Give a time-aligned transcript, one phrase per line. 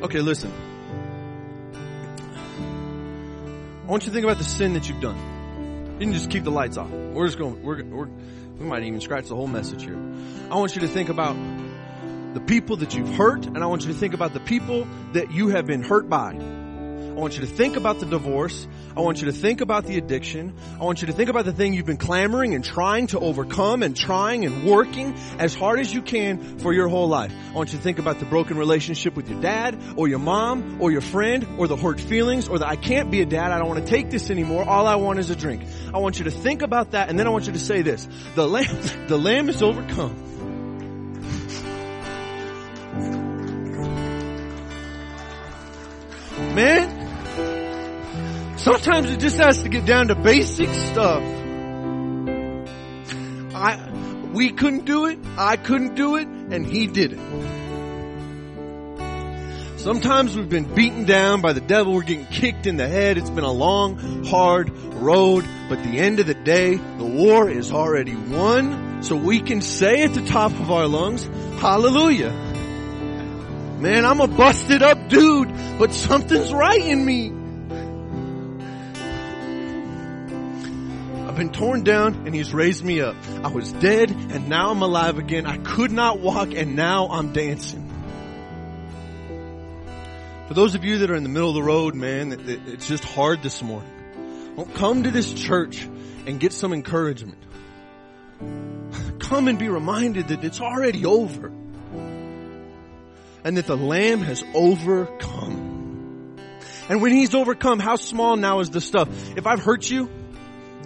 [0.00, 0.52] Okay, listen.
[3.82, 5.16] I want you to think about the sin that you've done.
[5.94, 6.88] You can just keep the lights off.
[6.88, 8.06] We're just going, we're, we're,
[8.58, 9.98] we might even scratch the whole message here.
[10.50, 11.34] I want you to think about
[12.34, 15.32] the people that you've hurt, and I want you to think about the people that
[15.32, 16.30] you have been hurt by.
[16.30, 18.68] I want you to think about the divorce.
[18.98, 20.56] I want you to think about the addiction.
[20.80, 23.84] I want you to think about the thing you've been clamoring and trying to overcome
[23.84, 27.32] and trying and working as hard as you can for your whole life.
[27.50, 30.78] I want you to think about the broken relationship with your dad or your mom
[30.80, 33.52] or your friend or the hurt feelings or the I can't be a dad.
[33.52, 34.68] I don't want to take this anymore.
[34.68, 35.62] All I want is a drink.
[35.94, 38.08] I want you to think about that and then I want you to say this.
[38.34, 40.24] The lamb, the lamb is overcome.
[46.56, 46.97] Man,
[48.72, 51.22] sometimes it just has to get down to basic stuff.
[53.54, 53.90] I,
[54.32, 57.20] we couldn't do it, I couldn't do it, and he did it.
[59.78, 63.30] Sometimes we've been beaten down by the devil, we're getting kicked in the head, it's
[63.30, 68.16] been a long, hard road, but the end of the day, the war is already
[68.16, 71.24] won, so we can say at the top of our lungs,
[71.58, 72.32] hallelujah.
[73.80, 77.37] Man, I'm a busted up dude, but something's right in me.
[81.38, 83.14] Been torn down and he's raised me up.
[83.44, 85.46] I was dead and now I'm alive again.
[85.46, 87.88] I could not walk and now I'm dancing.
[90.48, 92.32] For those of you that are in the middle of the road, man,
[92.66, 94.54] it's just hard this morning.
[94.56, 95.88] Don't come to this church
[96.26, 97.38] and get some encouragement.
[99.20, 101.48] Come and be reminded that it's already over
[103.44, 106.36] and that the Lamb has overcome.
[106.88, 109.08] And when He's overcome, how small now is the stuff?
[109.36, 110.10] If I've hurt you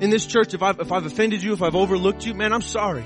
[0.03, 2.61] in this church, if I've, if I've offended you, if I've overlooked you, man, I'm
[2.61, 3.05] sorry.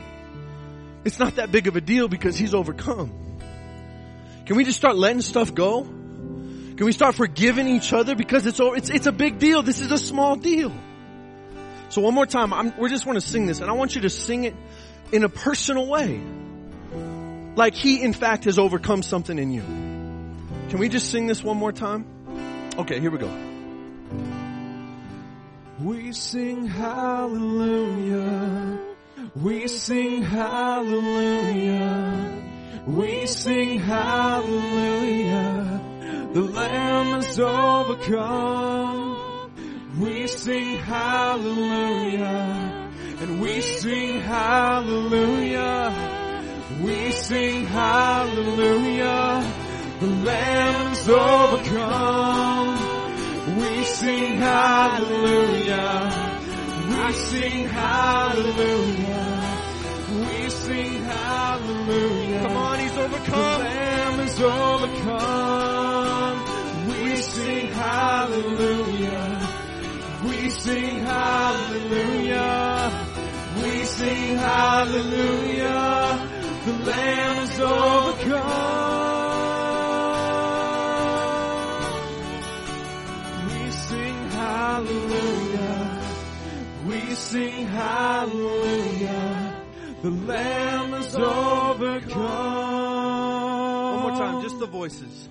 [1.04, 3.12] It's not that big of a deal because He's overcome.
[4.46, 5.82] Can we just start letting stuff go?
[5.82, 9.62] Can we start forgiving each other because it's it's it's a big deal.
[9.62, 10.72] This is a small deal.
[11.90, 14.02] So one more time, I'm, we just want to sing this, and I want you
[14.02, 14.54] to sing it
[15.12, 16.20] in a personal way
[17.56, 19.62] like he in fact has overcome something in you.
[20.70, 22.06] Can we just sing this one more time?
[22.78, 23.55] Okay, here we go.
[25.78, 28.78] We sing hallelujah.
[29.34, 32.32] We sing hallelujah.
[32.86, 35.82] We sing hallelujah.
[36.32, 39.18] The Lamb has overcome.
[40.00, 42.88] We sing hallelujah.
[43.20, 45.92] And we sing hallelujah.
[46.82, 49.52] We sing hallelujah.
[50.00, 52.85] The lamb Lamb's overcome.
[53.68, 56.40] We sing hallelujah.
[56.88, 59.58] We sing hallelujah.
[60.10, 62.40] We sing hallelujah.
[62.42, 63.28] Come on, he's overcome.
[63.28, 66.44] The Lamb is overcome.
[66.88, 69.48] We sing hallelujah.
[70.24, 72.92] We sing hallelujah.
[73.62, 78.95] We sing hallelujah the Lamb is overcome.
[87.26, 89.52] Sing hallelujah.
[90.02, 92.22] The Lamb is overcome.
[93.94, 95.28] One more time, just the voices.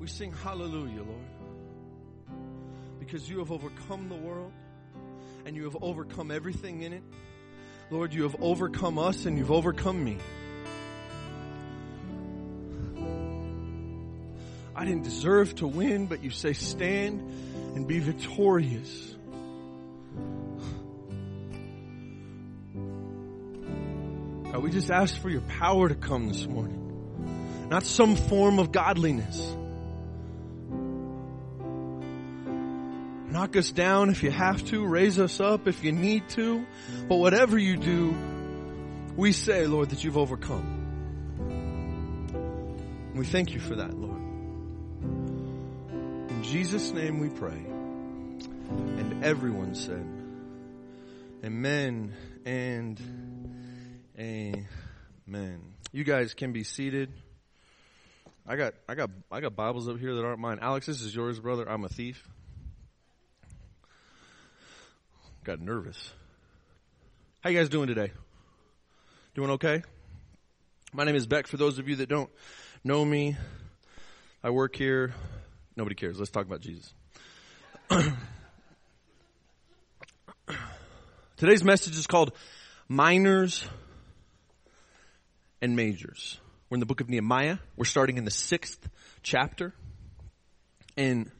[0.00, 1.30] We sing hallelujah, Lord,
[2.98, 4.52] because you have overcome the world
[5.44, 7.02] and you have overcome everything in it.
[7.90, 10.18] Lord, you have overcome us and you've overcome me.
[14.76, 17.20] I didn't deserve to win, but you say stand
[17.74, 19.14] and be victorious.
[24.52, 27.68] God, we just ask for your power to come this morning.
[27.70, 29.56] Not some form of godliness.
[33.32, 34.84] Knock us down if you have to.
[34.84, 36.66] Raise us up if you need to.
[37.08, 38.14] But whatever you do,
[39.16, 40.74] we say, Lord, that you've overcome.
[43.14, 44.15] We thank you for that, Lord.
[46.46, 47.50] Jesus' name we pray.
[47.50, 50.06] And everyone said,
[51.44, 52.14] Amen
[52.44, 53.00] and
[54.16, 55.60] Amen.
[55.90, 57.10] You guys can be seated.
[58.46, 60.60] I got I got I got Bibles up here that aren't mine.
[60.62, 61.68] Alex, this is yours, brother.
[61.68, 62.28] I'm a thief.
[65.42, 66.12] got nervous.
[67.40, 68.12] How you guys doing today?
[69.34, 69.82] Doing okay?
[70.92, 71.48] My name is Beck.
[71.48, 72.30] For those of you that don't
[72.84, 73.36] know me,
[74.44, 75.12] I work here.
[75.76, 76.18] Nobody cares.
[76.18, 76.94] Let's talk about Jesus.
[81.36, 82.32] Today's message is called
[82.88, 83.68] Minors
[85.60, 86.40] and majors.
[86.70, 87.58] We're in the book of Nehemiah.
[87.76, 88.88] We're starting in the sixth
[89.22, 89.74] chapter.
[90.96, 91.30] And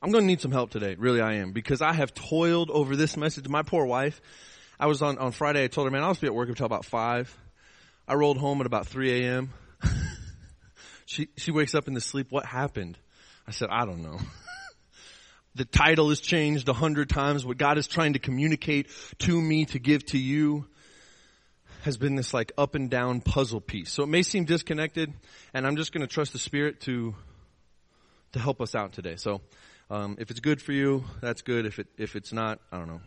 [0.00, 0.94] I'm going to need some help today.
[0.96, 1.50] Really, I am.
[1.50, 3.48] Because I have toiled over this message.
[3.48, 4.20] My poor wife.
[4.78, 5.64] I was on, on Friday.
[5.64, 7.36] I told her, man, I'll just be at work until about 5.
[8.06, 9.52] I rolled home at about 3 a.m.
[11.14, 12.26] she, she wakes up in the sleep.
[12.30, 12.98] What happened?
[13.46, 14.18] I said, I don't know.
[15.54, 17.46] the title has changed a hundred times.
[17.46, 18.88] What God is trying to communicate
[19.20, 20.66] to me to give to you
[21.82, 23.92] has been this like up and down puzzle piece.
[23.92, 25.12] So it may seem disconnected
[25.52, 27.14] and I'm just going to trust the Spirit to,
[28.32, 29.14] to help us out today.
[29.16, 29.40] So,
[29.90, 31.66] um, if it's good for you, that's good.
[31.66, 33.02] If it, if it's not, I don't know,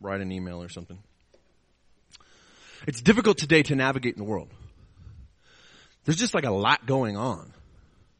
[0.00, 0.98] write an email or something.
[2.86, 4.48] It's difficult today to navigate in the world.
[6.04, 7.52] There's just like a lot going on,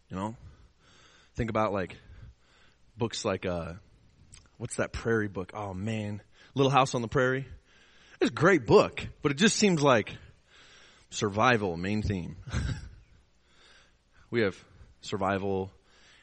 [0.08, 0.36] you know?
[1.34, 1.96] Think about like
[2.96, 3.74] books like, uh,
[4.58, 5.52] what's that prairie book?
[5.54, 6.22] Oh man,
[6.54, 7.46] Little House on the Prairie.
[8.20, 10.16] It's a great book, but it just seems like
[11.10, 12.36] survival, main theme.
[14.30, 14.56] we have
[15.00, 15.72] survival,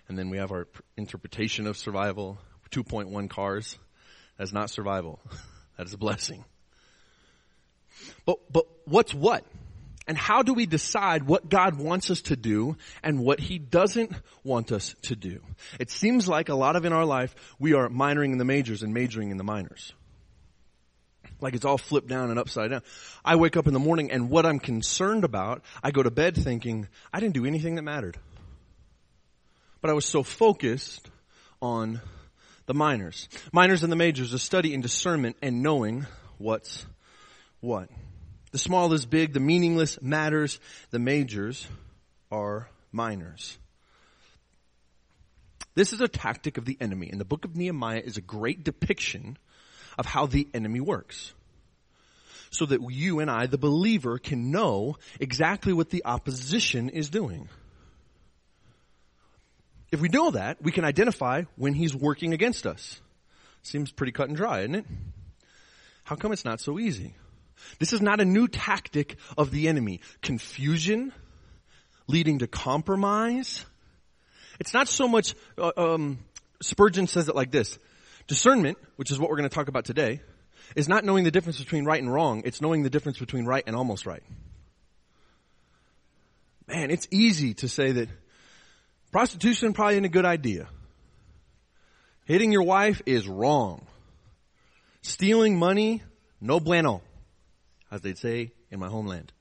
[0.07, 2.38] and then we have our interpretation of survival.
[2.71, 3.77] 2.1 cars.
[4.38, 5.19] That's not survival.
[5.77, 6.44] That is a blessing.
[8.25, 9.45] But, but what's what?
[10.09, 14.11] And how do we decide what God wants us to do and what He doesn't
[14.44, 15.39] want us to do?
[15.79, 18.81] It seems like a lot of in our life, we are minoring in the majors
[18.81, 19.94] and majoring in the minors.
[21.41, 22.81] Like it's all flipped down and upside down.
[23.23, 26.35] I wake up in the morning and what I'm concerned about, I go to bed
[26.35, 28.17] thinking, I didn't do anything that mattered.
[29.79, 31.07] But I was so focused
[31.62, 32.01] on
[32.65, 33.29] the minors.
[33.53, 36.07] Minors and the majors, a study in discernment and knowing
[36.39, 36.88] what's
[37.59, 37.89] what.
[38.51, 40.60] The small is big, the meaningless matters,
[40.90, 41.68] the majors
[42.31, 43.57] are minors.
[45.75, 48.63] This is a tactic of the enemy, and the book of Nehemiah is a great
[48.63, 49.38] depiction
[49.98, 51.34] of how the enemy works.
[52.51, 57.48] So that you and I, the believer, can know exactly what the opposition is doing.
[59.92, 63.00] If we know that, we can identify when he's working against us.
[63.62, 64.86] Seems pretty cut and dry, isn't it?
[66.04, 67.13] How come it's not so easy?
[67.79, 70.01] This is not a new tactic of the enemy.
[70.21, 71.13] Confusion,
[72.07, 73.65] leading to compromise.
[74.59, 76.19] It's not so much, uh, um,
[76.61, 77.77] Spurgeon says it like this.
[78.27, 80.21] Discernment, which is what we're going to talk about today,
[80.75, 82.44] is not knowing the difference between right and wrong.
[82.45, 84.23] It's knowing the difference between right and almost right.
[86.67, 88.09] Man, it's easy to say that
[89.12, 90.67] prostitution probably isn't a good idea.
[92.25, 93.88] Hitting your wife is wrong.
[95.01, 96.03] Stealing money,
[96.39, 97.01] no bueno
[97.91, 99.31] as they'd say in my homeland.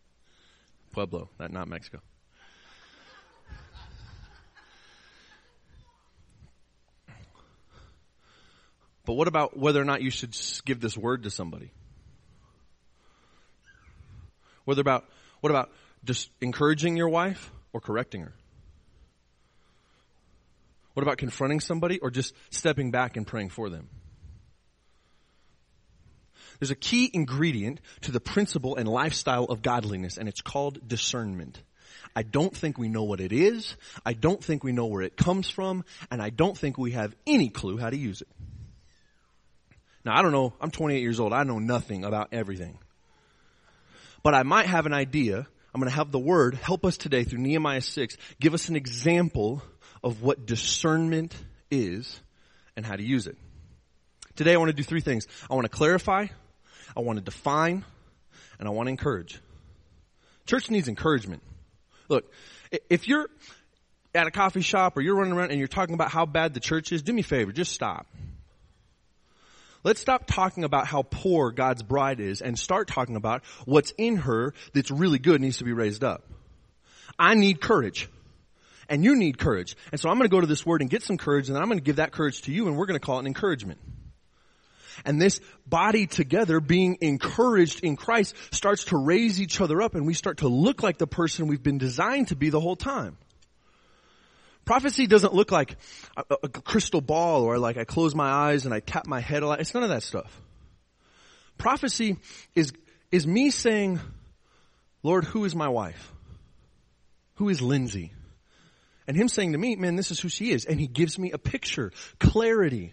[0.93, 2.01] Pueblo, not Mexico.
[9.05, 10.37] But what about whether or not you should
[10.67, 11.71] give this word to somebody?
[14.67, 15.07] Whether about,
[15.41, 15.71] what about
[16.05, 18.35] just encouraging your wife or correcting her?
[20.93, 23.89] What about confronting somebody or just stepping back and praying for them?
[26.59, 31.63] There's a key ingredient to the principle and lifestyle of godliness, and it's called discernment.
[32.17, 33.77] I don't think we know what it is.
[34.05, 37.15] I don't think we know where it comes from, and I don't think we have
[37.27, 38.29] any clue how to use it.
[40.05, 40.55] Now, I don't know.
[40.61, 41.33] I'm 28 years old.
[41.33, 42.79] I know nothing about everything.
[44.23, 45.47] But I might have an idea.
[45.75, 48.77] I'm going to have the word help us today through Nehemiah 6, give us an
[48.77, 49.63] example
[50.03, 51.37] of what discernment
[51.71, 52.21] is
[52.77, 53.37] and how to use it.
[54.35, 55.27] Today I want to do three things.
[55.51, 56.29] I want to clarify,
[56.97, 57.85] I want to define,
[58.59, 59.41] and I want to encourage.
[60.47, 61.43] Church needs encouragement.
[62.09, 62.33] Look,
[62.89, 63.29] if you're
[64.15, 66.61] at a coffee shop or you're running around and you're talking about how bad the
[66.61, 68.07] church is, do me a favor, just stop.
[69.85, 74.17] Let's stop talking about how poor God's bride is and start talking about what's in
[74.17, 76.25] her that's really good needs to be raised up.
[77.19, 78.09] I need courage.
[78.89, 79.77] And you need courage.
[79.93, 81.63] And so I'm going to go to this word and get some courage and then
[81.63, 83.27] I'm going to give that courage to you and we're going to call it an
[83.27, 83.79] encouragement.
[85.05, 90.07] And this body together being encouraged in Christ starts to raise each other up and
[90.07, 93.17] we start to look like the person we've been designed to be the whole time.
[94.65, 95.77] Prophecy doesn't look like
[96.17, 99.43] a, a crystal ball or like I close my eyes and I tap my head
[99.43, 99.61] a lot.
[99.61, 100.43] It's none of that stuff.
[101.57, 102.19] Prophecy
[102.55, 102.73] is,
[103.11, 103.99] is me saying,
[105.03, 106.13] Lord, who is my wife?
[107.37, 108.13] Who is Lindsay?
[109.07, 110.67] And him saying to me, man, this is who she is.
[110.67, 111.91] And he gives me a picture,
[112.21, 112.93] clarity.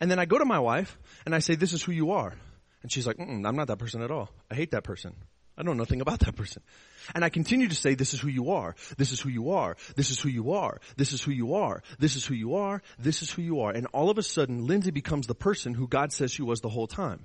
[0.00, 2.32] And then I go to my wife and I say, this is who you are.
[2.82, 4.30] And she's like, mm, I'm not that person at all.
[4.50, 5.14] I hate that person.
[5.56, 6.62] I know nothing about that person.
[7.14, 8.74] And I continue to say, this is who you are.
[8.98, 9.76] This is who you are.
[9.94, 10.80] This is who you are.
[10.96, 11.82] This is who you are.
[11.98, 12.82] This is who you are.
[12.98, 13.70] This is who you are.
[13.70, 16.68] And all of a sudden, Lindsay becomes the person who God says she was the
[16.68, 17.24] whole time.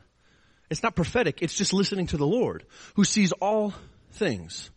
[0.70, 1.42] It's not prophetic.
[1.42, 3.74] It's just listening to the Lord who sees all
[4.12, 4.70] things.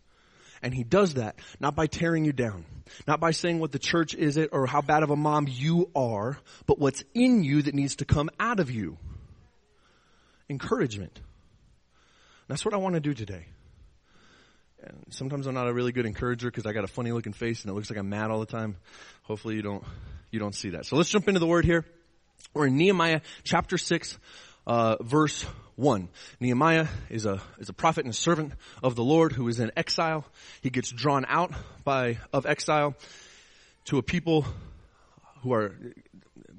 [0.63, 2.65] And he does that not by tearing you down,
[3.07, 5.89] not by saying what the church is it or how bad of a mom you
[5.95, 8.97] are, but what's in you that needs to come out of you.
[10.49, 11.19] Encouragement.
[12.47, 13.47] That's what I want to do today.
[14.83, 17.63] And sometimes I'm not a really good encourager because I got a funny looking face
[17.63, 18.75] and it looks like I'm mad all the time.
[19.23, 19.83] Hopefully you don't,
[20.29, 20.85] you don't see that.
[20.85, 21.85] So let's jump into the word here.
[22.53, 24.17] We're in Nehemiah chapter 6,
[24.65, 26.09] uh, verse 1.
[26.39, 29.71] Nehemiah is a, is a prophet and a servant of the Lord who is in
[29.75, 30.25] exile.
[30.61, 31.51] He gets drawn out
[31.83, 32.95] by, of exile
[33.85, 34.45] to a people
[35.41, 35.75] who are,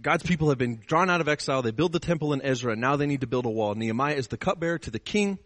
[0.00, 1.62] God's people have been drawn out of exile.
[1.62, 3.74] They build the temple in Ezra and now they need to build a wall.
[3.74, 5.38] Nehemiah is the cupbearer to the king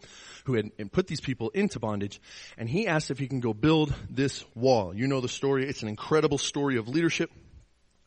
[0.45, 2.19] who had put these people into bondage
[2.57, 4.95] and he asks if he can go build this wall.
[4.95, 5.67] You know the story.
[5.67, 7.31] It's an incredible story of leadership,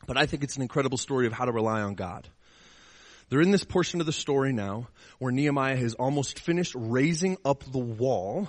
[0.05, 2.27] but I think it's an incredible story of how to rely on God.
[3.33, 7.63] They're in this portion of the story now where Nehemiah has almost finished raising up
[7.63, 8.47] the wall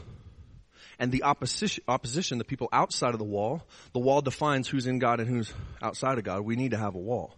[0.98, 4.98] and the opposition, opposition, the people outside of the wall, the wall defines who's in
[4.98, 5.50] God and who's
[5.80, 6.42] outside of God.
[6.42, 7.34] We need to have a wall.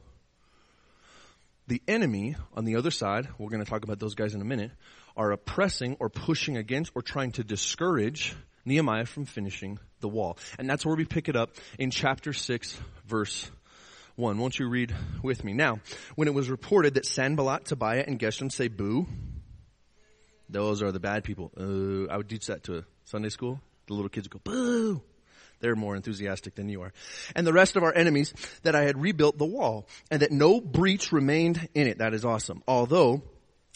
[1.68, 4.44] The enemy on the other side, we're going to talk about those guys in a
[4.44, 4.72] minute,
[5.16, 8.34] are oppressing or pushing against or trying to discourage
[8.64, 10.36] Nehemiah from finishing the wall.
[10.58, 12.76] And that's where we pick it up in chapter 6
[13.06, 13.48] verse
[14.16, 14.38] 1.
[14.38, 15.52] Won't you read with me?
[15.52, 15.80] Now,
[16.14, 19.06] when it was reported that Sanballat, Tobiah, and Geshem say boo,
[20.48, 21.52] those are the bad people.
[21.56, 23.60] Uh, I would teach that to a Sunday school.
[23.88, 25.02] The little kids would go, boo.
[25.60, 26.92] They're more enthusiastic than you are.
[27.34, 28.32] And the rest of our enemies
[28.62, 31.98] that I had rebuilt the wall and that no breach remained in it.
[31.98, 32.62] That is awesome.
[32.68, 33.22] Although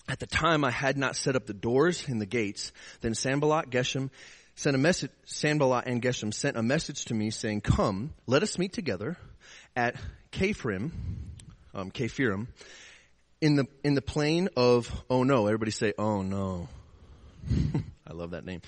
[0.09, 3.71] at the time I had not set up the doors and the gates, then Sanballat,
[3.71, 4.11] Geshem,
[4.57, 8.59] sent a message, Sanballat and Geshem sent a message to me saying, come, let us
[8.59, 9.17] meet together
[9.75, 9.97] at
[10.33, 10.93] Kaphrim,
[11.75, 11.91] um,
[13.41, 16.69] in the, in the plain of, oh no, everybody say, oh no.
[18.07, 18.61] I love that name.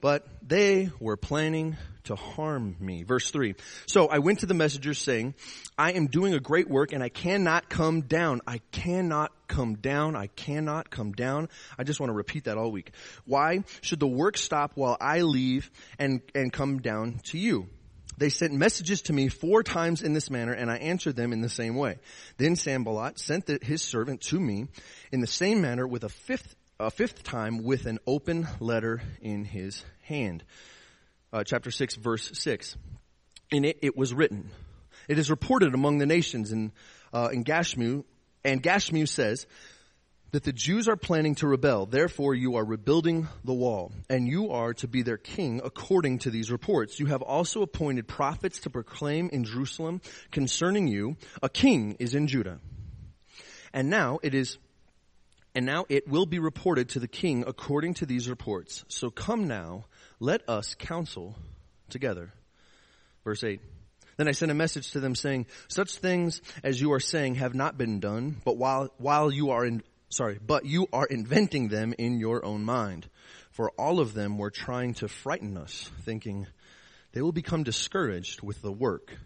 [0.00, 3.04] But they were planning to harm me.
[3.04, 3.54] Verse 3.
[3.86, 5.34] So I went to the messengers saying,
[5.78, 8.40] I am doing a great work and I cannot come down.
[8.46, 10.16] I cannot come down.
[10.16, 11.48] I cannot come down.
[11.78, 12.90] I just want to repeat that all week.
[13.24, 17.68] Why should the work stop while I leave and, and come down to you?
[18.18, 21.40] They sent messages to me four times in this manner, and I answered them in
[21.40, 21.98] the same way.
[22.36, 24.66] Then Sanballat sent the, his servant to me
[25.12, 29.44] in the same manner with a fifth, a fifth time with an open letter in
[29.44, 30.42] his hand.
[31.32, 32.76] Uh, chapter 6 verse 6.
[33.52, 34.50] In it, it was written,
[35.06, 36.72] it is reported among the nations in,
[37.12, 38.04] uh, in Gashmu,
[38.44, 39.46] and Gashmu says,
[40.32, 41.86] that the Jews are planning to rebel.
[41.86, 46.30] Therefore, you are rebuilding the wall, and you are to be their king according to
[46.30, 47.00] these reports.
[47.00, 52.26] You have also appointed prophets to proclaim in Jerusalem concerning you, a king is in
[52.26, 52.60] Judah.
[53.72, 54.58] And now it is,
[55.54, 58.84] and now it will be reported to the king according to these reports.
[58.88, 59.86] So come now,
[60.20, 61.36] let us counsel
[61.88, 62.32] together.
[63.24, 63.60] Verse 8.
[64.18, 67.54] Then I sent a message to them saying, such things as you are saying have
[67.54, 71.94] not been done, but while, while you are in, sorry, but you are inventing them
[71.98, 73.08] in your own mind.
[73.50, 76.46] For all of them were trying to frighten us, thinking
[77.12, 79.16] they will become discouraged with the work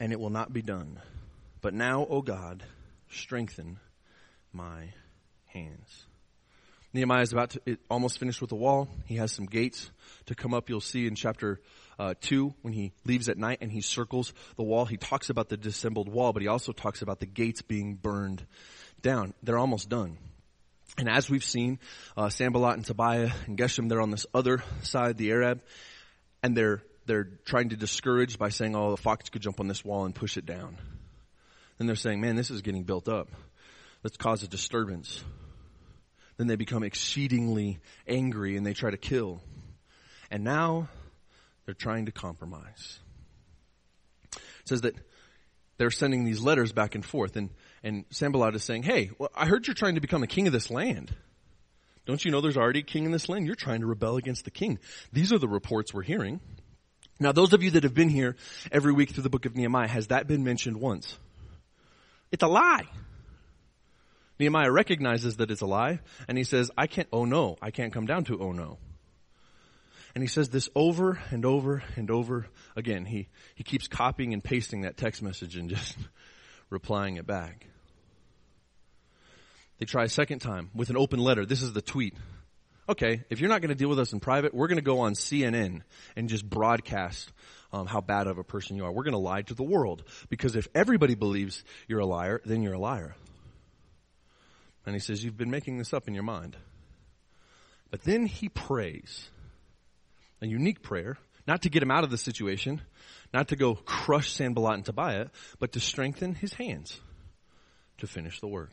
[0.00, 1.00] and it will not be done.
[1.60, 2.62] But now, O God,
[3.10, 3.78] strengthen
[4.52, 4.92] my
[5.46, 6.06] hands.
[6.94, 8.88] Nehemiah is about to it, almost finished with the wall.
[9.04, 9.90] He has some gates
[10.26, 10.70] to come up.
[10.70, 11.60] You'll see in chapter
[11.98, 14.86] uh, two when he leaves at night and he circles the wall.
[14.86, 18.46] He talks about the dissembled wall, but he also talks about the gates being burned
[19.02, 19.34] down.
[19.42, 20.18] They're almost done.
[20.96, 21.78] And as we've seen,
[22.16, 25.62] uh, Sanballat and Tobiah and Geshem, they're on this other side, the Arab,
[26.42, 29.84] and they're, they're trying to discourage by saying, oh, the fox could jump on this
[29.84, 30.76] wall and push it down.
[31.78, 33.28] Then they're saying, man, this is getting built up.
[34.02, 35.22] Let's cause a disturbance.
[36.36, 39.40] Then they become exceedingly angry and they try to kill.
[40.30, 40.88] And now
[41.64, 42.98] they're trying to compromise.
[44.34, 44.94] It says that
[45.76, 47.50] they're sending these letters back and forth and
[47.88, 50.52] and Sanballat is saying, hey, well, I heard you're trying to become the king of
[50.52, 51.14] this land.
[52.04, 53.46] Don't you know there's already a king in this land?
[53.46, 54.78] You're trying to rebel against the king.
[55.12, 56.40] These are the reports we're hearing.
[57.18, 58.36] Now those of you that have been here
[58.70, 61.18] every week through the book of Nehemiah, has that been mentioned once?
[62.30, 62.86] It's a lie.
[64.38, 67.92] Nehemiah recognizes that it's a lie and he says, I can't, oh no, I can't
[67.92, 68.78] come down to oh no.
[70.14, 73.06] And he says this over and over and over again.
[73.06, 75.96] He, he keeps copying and pasting that text message and just
[76.70, 77.66] replying it back.
[79.78, 81.46] They try a second time with an open letter.
[81.46, 82.14] This is the tweet.
[82.88, 85.00] okay, if you're not going to deal with us in private, we're going to go
[85.00, 85.82] on CNN
[86.16, 87.30] and just broadcast
[87.72, 88.92] um, how bad of a person you are.
[88.92, 92.62] We're going to lie to the world because if everybody believes you're a liar, then
[92.62, 93.14] you're a liar.
[94.86, 96.56] And he says, You've been making this up in your mind.
[97.90, 99.28] But then he prays
[100.40, 102.82] a unique prayer, not to get him out of the situation,
[103.32, 107.00] not to go crush Sanballat and Tobiah, but to strengthen his hands
[107.98, 108.70] to finish the work.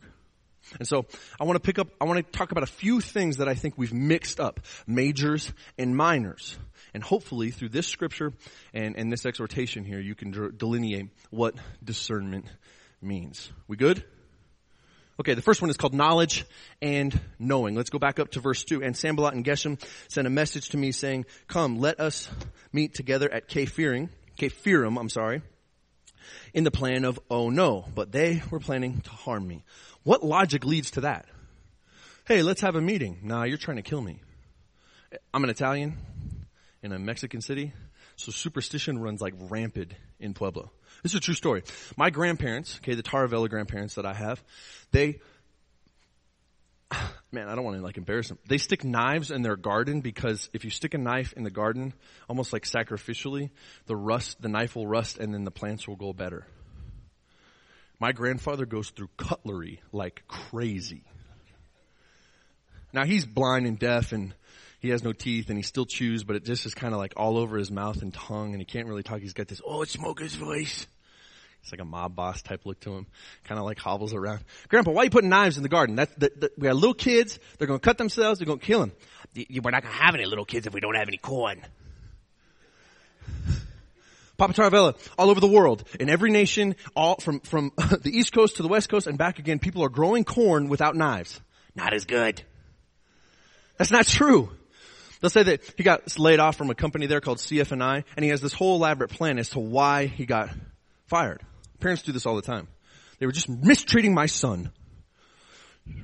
[0.79, 1.05] And so
[1.39, 3.53] I want to pick up, I want to talk about a few things that I
[3.53, 6.57] think we've mixed up, majors and minors.
[6.93, 8.33] And hopefully through this scripture
[8.73, 12.45] and, and this exhortation here, you can delineate what discernment
[13.01, 13.51] means.
[13.67, 14.03] We good?
[15.17, 16.45] Okay, the first one is called knowledge
[16.81, 17.75] and knowing.
[17.75, 18.83] Let's go back up to verse 2.
[18.83, 22.29] And Sanballat and Geshem sent a message to me saying, Come, let us
[22.73, 25.41] meet together at Kephirim, Kephirim, I'm sorry,
[26.53, 29.63] in the plan of, oh no, but they were planning to harm me.
[30.03, 31.25] What logic leads to that?
[32.25, 33.19] Hey, let's have a meeting.
[33.23, 34.19] Nah, you're trying to kill me.
[35.33, 35.97] I'm an Italian
[36.81, 37.73] in a Mexican city,
[38.15, 40.71] so superstition runs like rampant in Pueblo.
[41.03, 41.63] This is a true story.
[41.97, 44.43] My grandparents, okay, the Taravella grandparents that I have,
[44.91, 45.19] they,
[47.31, 48.39] man, I don't want to like embarrass them.
[48.47, 51.93] They stick knives in their garden because if you stick a knife in the garden,
[52.29, 53.49] almost like sacrificially,
[53.85, 56.47] the rust, the knife will rust and then the plants will go better.
[57.99, 61.03] My grandfather goes through cutlery like crazy.
[62.93, 64.33] Now he's blind and deaf and
[64.79, 67.13] he has no teeth and he still chews, but it just is kind of like
[67.17, 69.19] all over his mouth and tongue and he can't really talk.
[69.19, 70.87] He's got this oh, old smoker's voice.
[71.65, 73.07] It's like a mob boss type look to him.
[73.43, 74.41] Kind of like hobbles around.
[74.67, 75.95] Grandpa, why are you putting knives in the garden?
[75.95, 77.39] That's the, the, we got little kids.
[77.57, 78.37] They're going to cut themselves.
[78.37, 78.91] They're going to kill them.
[79.35, 81.65] We're not going to have any little kids if we don't have any corn.
[84.37, 88.57] Papa Taravella, all over the world, in every nation, all from, from the East Coast
[88.57, 91.41] to the West Coast and back again, people are growing corn without knives.
[91.73, 92.43] Not as good.
[93.77, 94.51] That's not true.
[95.19, 98.29] They'll say that he got laid off from a company there called CF&I, and he
[98.29, 100.51] has this whole elaborate plan as to why he got
[101.07, 101.41] fired.
[101.79, 102.67] Parents do this all the time.
[103.19, 104.71] They were just mistreating my son.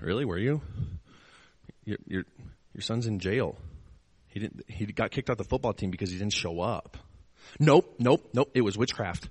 [0.01, 0.25] Really?
[0.25, 0.62] Were you?
[1.86, 2.24] Your, your,
[2.74, 3.58] your son's in jail.
[4.28, 6.98] He didn't, he got kicked out the football team because he didn't show up.
[7.60, 8.51] Nope, nope, nope.
[8.53, 9.27] It was witchcraft.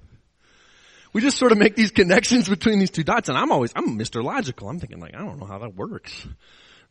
[1.12, 3.98] We just sort of make these connections between these two dots and I'm always, I'm
[3.98, 4.22] Mr.
[4.22, 4.68] Logical.
[4.68, 6.26] I'm thinking like, I don't know how that works.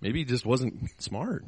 [0.01, 1.45] Maybe he just wasn't smart.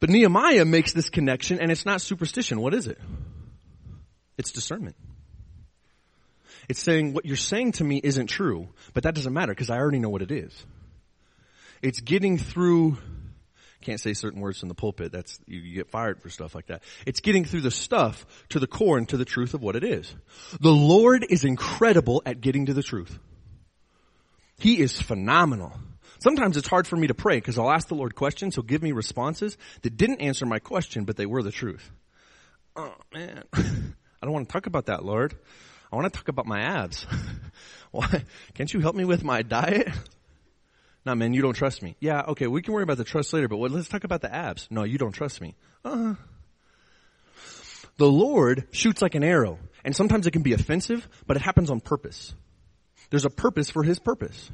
[0.00, 2.60] But Nehemiah makes this connection and it's not superstition.
[2.60, 2.98] What is it?
[4.38, 4.96] It's discernment.
[6.68, 9.78] It's saying what you're saying to me isn't true, but that doesn't matter because I
[9.78, 10.52] already know what it is.
[11.82, 12.98] It's getting through
[13.80, 15.10] can't say certain words in the pulpit.
[15.10, 16.82] That's, you, get fired for stuff like that.
[17.06, 19.84] It's getting through the stuff to the core and to the truth of what it
[19.84, 20.14] is.
[20.60, 23.18] The Lord is incredible at getting to the truth.
[24.58, 25.72] He is phenomenal.
[26.18, 28.54] Sometimes it's hard for me to pray because I'll ask the Lord questions.
[28.54, 31.90] He'll give me responses that didn't answer my question, but they were the truth.
[32.76, 33.44] Oh man.
[33.54, 35.34] I don't want to talk about that, Lord.
[35.92, 37.06] I want to talk about my abs.
[37.90, 38.24] Why?
[38.54, 39.88] Can't you help me with my diet?
[41.04, 41.96] No, man, you don't trust me.
[41.98, 44.32] Yeah, okay, we can worry about the trust later, but what, let's talk about the
[44.32, 44.68] abs.
[44.70, 45.54] No, you don't trust me.
[45.84, 46.14] Uh,
[47.96, 51.70] the Lord shoots like an arrow, and sometimes it can be offensive, but it happens
[51.70, 52.34] on purpose.
[53.08, 54.50] There's a purpose for His purpose.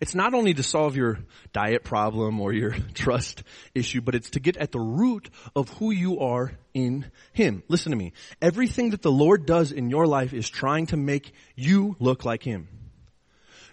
[0.00, 1.18] It's not only to solve your
[1.52, 3.42] diet problem or your trust
[3.74, 7.62] issue, but it's to get at the root of who you are in Him.
[7.68, 8.12] Listen to me.
[8.40, 12.42] Everything that the Lord does in your life is trying to make you look like
[12.42, 12.68] Him.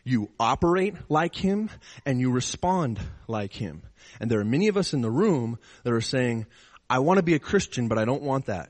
[0.03, 1.69] You operate like Him
[2.05, 3.83] and you respond like Him.
[4.19, 6.45] And there are many of us in the room that are saying,
[6.89, 8.69] I want to be a Christian, but I don't want that.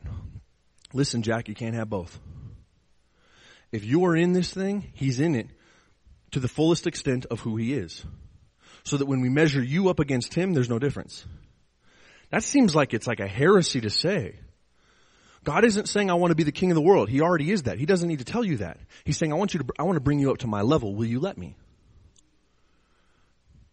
[0.94, 2.20] Listen, Jack, you can't have both.
[3.72, 5.48] If you are in this thing, He's in it
[6.38, 8.06] to the fullest extent of who He is.
[8.84, 11.26] So that when we measure you up against Him, there's no difference.
[12.30, 14.36] That seems like it's like a heresy to say.
[15.44, 17.10] God isn't saying I want to be the king of the world.
[17.10, 17.80] He already is that.
[17.80, 18.78] He doesn't need to tell you that.
[19.04, 20.94] He's saying I want you to, I want to bring you up to my level.
[20.94, 21.56] Will you let me?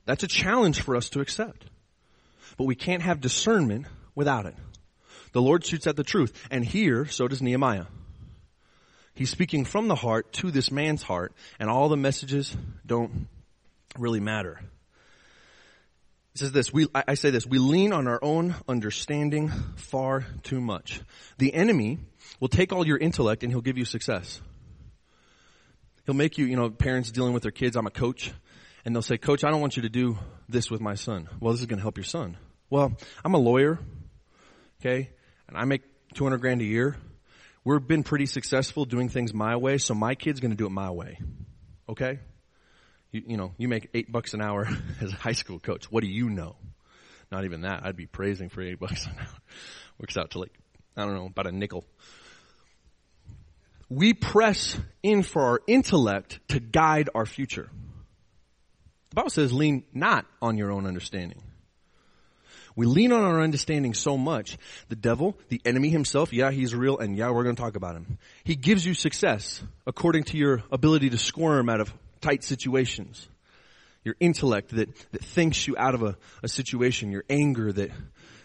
[0.07, 1.65] That's a challenge for us to accept.
[2.57, 4.55] But we can't have discernment without it.
[5.33, 6.33] The Lord shoots at the truth.
[6.51, 7.87] And here, so does Nehemiah.
[9.15, 13.29] He's speaking from the heart to this man's heart, and all the messages don't
[13.99, 14.61] really matter.
[16.35, 20.61] It says this, we, I say this, we lean on our own understanding far too
[20.61, 21.01] much.
[21.39, 22.01] The enemy
[22.41, 24.41] will take all your intellect and he'll give you success.
[26.07, 28.33] He'll make you, you know, parents dealing with their kids, I'm a coach,
[28.85, 31.29] and they'll say, coach, I don't want you to do this with my son.
[31.39, 32.37] Well, this is going to help your son.
[32.69, 33.79] Well, I'm a lawyer,
[34.81, 35.11] okay,
[35.47, 35.83] and I make
[36.15, 36.97] 200 grand a year.
[37.65, 40.71] We've been pretty successful doing things my way, so my kid's going to do it
[40.71, 41.19] my way.
[41.89, 42.19] Okay?
[43.11, 44.69] You, you know, you make eight bucks an hour
[45.01, 45.91] as a high school coach.
[45.91, 46.57] What do you know?
[47.33, 47.81] Not even that.
[47.85, 49.29] I'd be praising for eight bucks an hour.
[49.99, 50.53] Works out to like,
[50.97, 51.85] I don't know, about a nickel.
[53.89, 57.71] We press in for our intellect to guide our future.
[59.11, 61.43] The Bible says lean not on your own understanding.
[62.77, 64.59] We lean on our understanding so much.
[64.89, 67.95] The devil, the enemy himself, yeah, he's real, and yeah, we're going to talk about
[67.95, 68.19] him.
[68.43, 73.29] He gives you success according to your ability to squirm out of tight situations.
[74.03, 77.91] Your intellect that, that thinks you out of a, a situation, your anger that,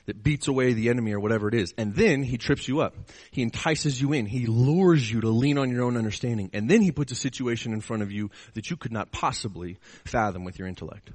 [0.06, 1.74] that beats away the enemy or whatever it is.
[1.78, 2.96] And then he trips you up.
[3.32, 4.26] He entices you in.
[4.26, 6.50] He lures you to lean on your own understanding.
[6.54, 9.80] And then he puts a situation in front of you that you could not possibly
[10.06, 11.10] fathom with your intellect.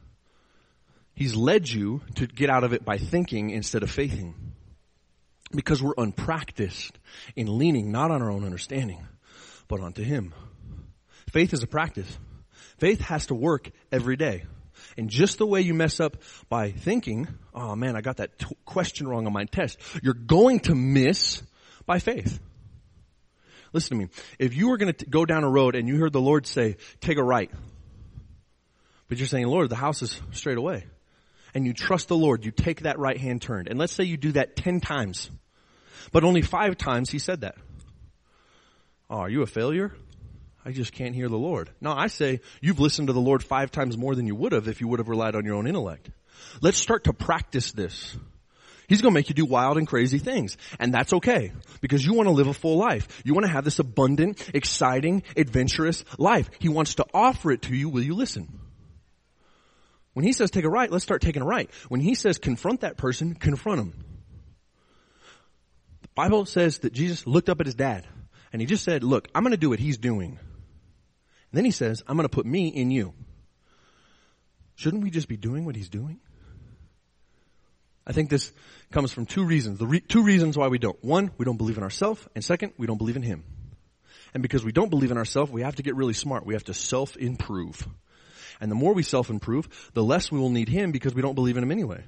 [1.14, 4.34] He's led you to get out of it by thinking instead of faithing.
[5.54, 6.98] Because we're unpracticed
[7.36, 9.06] in leaning not on our own understanding,
[9.68, 10.34] but onto Him.
[11.30, 12.18] Faith is a practice.
[12.78, 14.44] Faith has to work every day.
[14.96, 16.16] And just the way you mess up
[16.48, 20.60] by thinking, oh man, I got that t- question wrong on my test, you're going
[20.60, 21.42] to miss
[21.86, 22.40] by faith.
[23.72, 24.10] Listen to me.
[24.40, 26.76] If you were going to go down a road and you heard the Lord say,
[27.00, 27.50] take a right,
[29.08, 30.84] but you're saying, Lord, the house is straight away
[31.54, 33.68] and you trust the Lord, you take that right hand turn.
[33.68, 35.30] And let's say you do that 10 times,
[36.12, 37.56] but only five times he said that.
[39.08, 39.92] Oh, are you a failure?
[40.64, 41.70] I just can't hear the Lord.
[41.80, 44.66] No, I say you've listened to the Lord five times more than you would have
[44.66, 46.10] if you would have relied on your own intellect.
[46.62, 48.16] Let's start to practice this.
[48.88, 50.56] He's going to make you do wild and crazy things.
[50.78, 51.52] And that's okay.
[51.80, 53.22] Because you want to live a full life.
[53.24, 56.50] You want to have this abundant, exciting, adventurous life.
[56.58, 57.88] He wants to offer it to you.
[57.88, 58.60] Will you listen?
[60.14, 61.70] When he says take a right, let's start taking a right.
[61.88, 64.04] When he says confront that person, confront him.
[66.02, 68.06] The Bible says that Jesus looked up at his dad
[68.52, 70.38] and he just said, look, I'm going to do what he's doing.
[70.38, 73.12] And then he says, I'm going to put me in you.
[74.76, 76.20] Shouldn't we just be doing what he's doing?
[78.06, 78.52] I think this
[78.90, 79.78] comes from two reasons.
[79.78, 81.02] The re- two reasons why we don't.
[81.02, 83.44] One, we don't believe in ourselves, and second, we don't believe in him.
[84.34, 86.44] And because we don't believe in ourselves, we have to get really smart.
[86.44, 87.86] We have to self-improve.
[88.60, 91.56] And the more we self-improve, the less we will need Him because we don't believe
[91.56, 92.02] in Him anyway.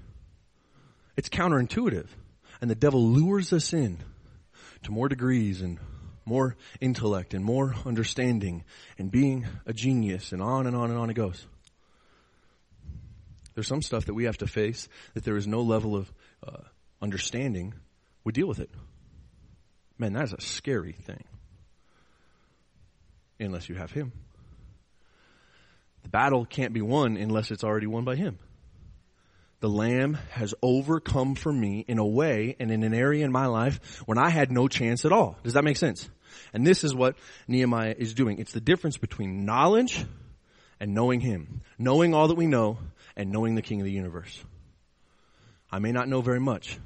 [1.17, 2.09] It's counterintuitive.
[2.61, 3.99] And the devil lures us in
[4.85, 5.79] to more degrees and
[6.25, 8.65] more intellect and more understanding
[8.99, 11.47] and being a genius and on and on and on it goes.
[13.55, 16.13] There's some stuff that we have to face that there is no level of
[16.47, 16.59] uh,
[17.01, 17.75] understanding.
[18.23, 18.71] We deal with it.
[19.99, 21.25] Man, that is a scary thing.
[23.41, 24.13] Unless you have Him.
[26.07, 28.39] The battle can't be won unless it's already won by Him.
[29.59, 33.47] The Lamb has overcome for me in a way and in an area in my
[33.47, 35.37] life when I had no chance at all.
[35.43, 36.09] Does that make sense?
[36.53, 37.17] And this is what
[37.49, 38.39] Nehemiah is doing.
[38.39, 40.07] It's the difference between knowledge
[40.79, 41.63] and knowing Him.
[41.77, 42.79] Knowing all that we know
[43.17, 44.45] and knowing the King of the universe.
[45.73, 46.79] I may not know very much.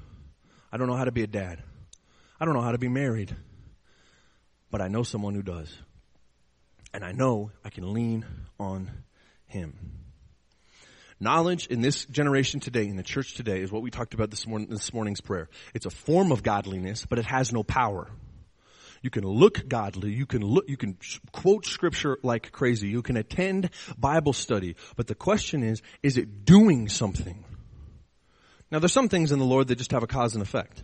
[0.73, 1.63] I don't know how to be a dad.
[2.41, 3.37] I don't know how to be married.
[4.71, 5.71] But I know someone who does.
[6.95, 8.25] And I know I can lean
[8.59, 8.91] on
[9.51, 9.75] him.
[11.21, 14.47] Knowledge in this generation today, in the church today, is what we talked about this,
[14.47, 15.51] morning, this morning's prayer.
[15.75, 18.09] It's a form of godliness, but it has no power.
[19.03, 20.13] You can look godly.
[20.13, 20.97] You can look, you can
[21.33, 22.89] quote scripture like crazy.
[22.89, 24.77] You can attend Bible study.
[24.97, 27.45] But the question is, is it doing something?
[28.71, 30.83] Now there's some things in the Lord that just have a cause and effect.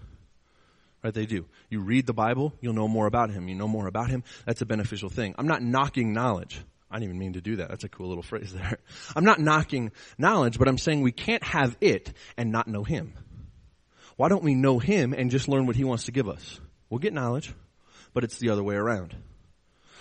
[1.02, 1.14] Right?
[1.14, 1.46] They do.
[1.70, 3.48] You read the Bible, you'll know more about Him.
[3.48, 5.34] You know more about Him, that's a beneficial thing.
[5.38, 6.60] I'm not knocking knowledge.
[6.90, 7.68] I didn't even mean to do that.
[7.68, 8.78] That's a cool little phrase there.
[9.14, 13.14] I'm not knocking knowledge, but I'm saying we can't have it and not know Him.
[14.16, 16.60] Why don't we know Him and just learn what He wants to give us?
[16.88, 17.52] We'll get knowledge,
[18.14, 19.14] but it's the other way around.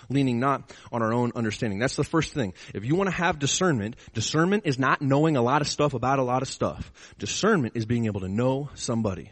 [0.07, 1.79] Leaning not on our own understanding.
[1.79, 2.53] That's the first thing.
[2.75, 6.19] If you want to have discernment, discernment is not knowing a lot of stuff about
[6.19, 6.91] a lot of stuff.
[7.17, 9.31] Discernment is being able to know somebody.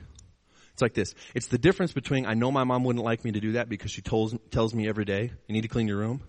[0.73, 1.13] It's like this.
[1.35, 3.91] It's the difference between I know my mom wouldn't like me to do that because
[3.91, 6.23] she tells, tells me every day, you need to clean your room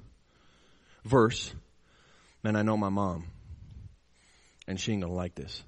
[1.04, 1.54] verse,
[2.42, 3.24] man, I know my mom,
[4.66, 5.62] and she ain't gonna like this.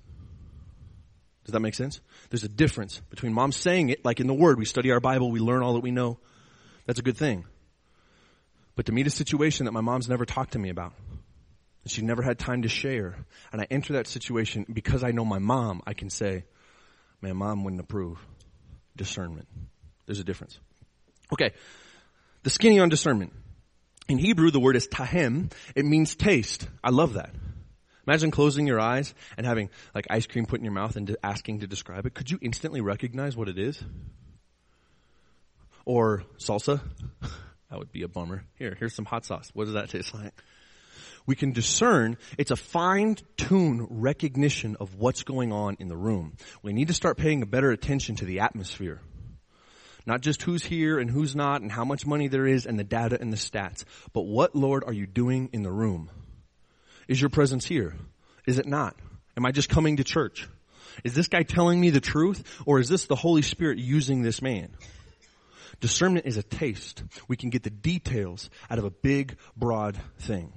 [1.45, 2.01] Does that make sense?
[2.31, 5.31] There's a difference between mom saying it, like in the Word, we study our Bible,
[5.31, 6.19] we learn all that we know.
[6.87, 7.45] That's a good thing.
[8.75, 10.93] But to meet a situation that my mom's never talked to me about,
[11.85, 13.17] and she never had time to share,
[13.53, 16.45] and I enter that situation because I know my mom, I can say,
[17.23, 18.19] man, mom wouldn't approve.
[18.97, 19.47] Discernment.
[20.07, 20.59] There's a difference.
[21.33, 21.53] Okay.
[22.43, 23.33] The skinny on discernment.
[24.09, 25.53] In Hebrew, the word is tahem.
[25.75, 26.69] It means taste.
[26.83, 27.31] I love that.
[28.07, 31.61] Imagine closing your eyes and having like ice cream put in your mouth and asking
[31.61, 32.15] to describe it.
[32.15, 33.83] Could you instantly recognize what it is?
[35.85, 36.81] Or salsa?
[37.71, 38.45] that would be a bummer.
[38.59, 39.51] Here, here's some hot sauce.
[39.55, 40.33] What does that taste like?
[41.27, 42.17] We can discern.
[42.39, 46.37] It's a fine-tuned recognition of what's going on in the room.
[46.63, 49.01] We need to start paying a better attention to the atmosphere.
[50.07, 52.85] Not just who's here and who's not and how much money there is and the
[52.85, 56.11] data and the stats, but what, Lord, are you doing in the room?
[57.09, 57.97] Is your presence here?
[58.47, 58.97] Is it not?
[59.37, 60.49] Am I just coming to church?
[61.03, 64.41] Is this guy telling me the truth or is this the Holy Spirit using this
[64.41, 64.77] man?
[65.81, 67.03] Discernment is a taste.
[67.29, 70.53] We can get the details out of a big, broad thing.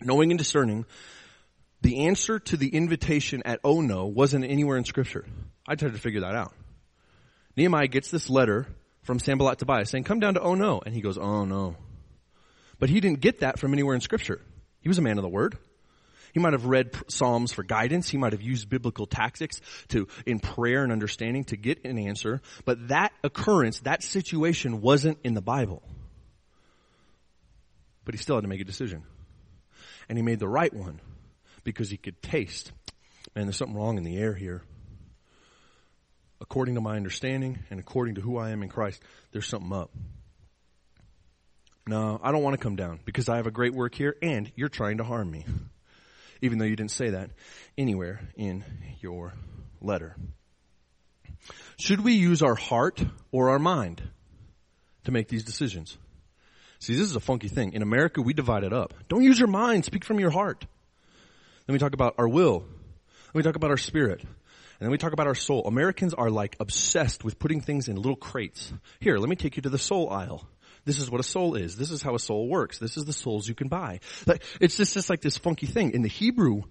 [0.00, 0.84] Knowing and discerning,
[1.80, 5.24] the answer to the invitation at oh no wasn't anywhere in scripture.
[5.66, 6.52] I tried to figure that out.
[7.56, 8.66] Nehemiah gets this letter
[9.02, 10.80] from Sanballat Tobiah saying, come down to oh no.
[10.84, 11.76] And he goes, oh no.
[12.78, 14.40] But he didn't get that from anywhere in scripture.
[14.80, 15.56] He was a man of the word.
[16.32, 18.08] He might have read Psalms for guidance.
[18.08, 22.40] He might have used biblical tactics to, in prayer and understanding to get an answer.
[22.64, 25.82] But that occurrence, that situation wasn't in the Bible.
[28.04, 29.04] But he still had to make a decision.
[30.08, 31.00] And he made the right one
[31.64, 32.72] because he could taste,
[33.36, 34.62] man, there's something wrong in the air here.
[36.42, 39.00] According to my understanding and according to who I am in Christ,
[39.30, 39.90] there's something up.
[41.86, 44.52] No, I don't want to come down because I have a great work here and
[44.54, 45.46] you're trying to harm me
[46.42, 47.30] even though you didn't say that
[47.78, 48.64] anywhere in
[49.00, 49.32] your
[49.80, 50.16] letter.
[51.78, 54.02] Should we use our heart or our mind
[55.04, 55.96] to make these decisions?
[56.80, 57.72] See, this is a funky thing.
[57.72, 58.92] In America, we divide it up.
[59.08, 60.66] Don't use your mind, speak from your heart.
[61.66, 62.60] Then we talk about our will.
[62.60, 64.20] Then we talk about our spirit.
[64.82, 65.62] And then we talk about our soul.
[65.68, 68.72] Americans are like obsessed with putting things in little crates.
[68.98, 70.44] Here, let me take you to the soul aisle.
[70.84, 71.76] This is what a soul is.
[71.76, 72.78] This is how a soul works.
[72.78, 74.00] This is the souls you can buy.
[74.26, 75.92] Like, it's just, just like this funky thing.
[75.92, 76.62] In the Hebrew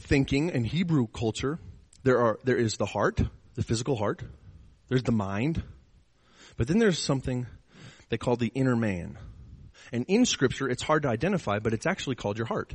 [0.00, 1.58] thinking and Hebrew culture,
[2.02, 3.22] there are, there is the heart,
[3.54, 4.22] the physical heart.
[4.88, 5.62] There's the mind.
[6.58, 7.46] But then there's something
[8.10, 9.16] they call the inner man.
[9.94, 12.74] And in scripture, it's hard to identify, but it's actually called your heart.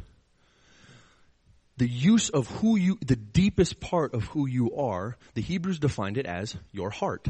[1.79, 6.17] The use of who you, the deepest part of who you are, the Hebrews defined
[6.17, 7.25] it as your heart.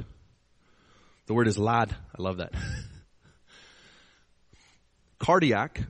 [1.28, 1.96] The word is lad.
[2.18, 2.54] I love that.
[5.20, 5.84] Cardiac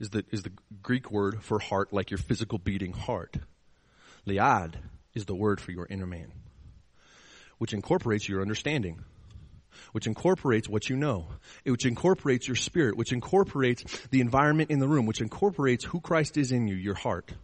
[0.00, 3.36] is the, is the Greek word for heart, like your physical beating heart.
[4.26, 4.76] Liad
[5.12, 6.32] is the word for your inner man,
[7.58, 9.04] which incorporates your understanding,
[9.92, 11.26] which incorporates what you know,
[11.64, 16.38] which incorporates your spirit, which incorporates the environment in the room, which incorporates who Christ
[16.38, 17.34] is in you, your heart.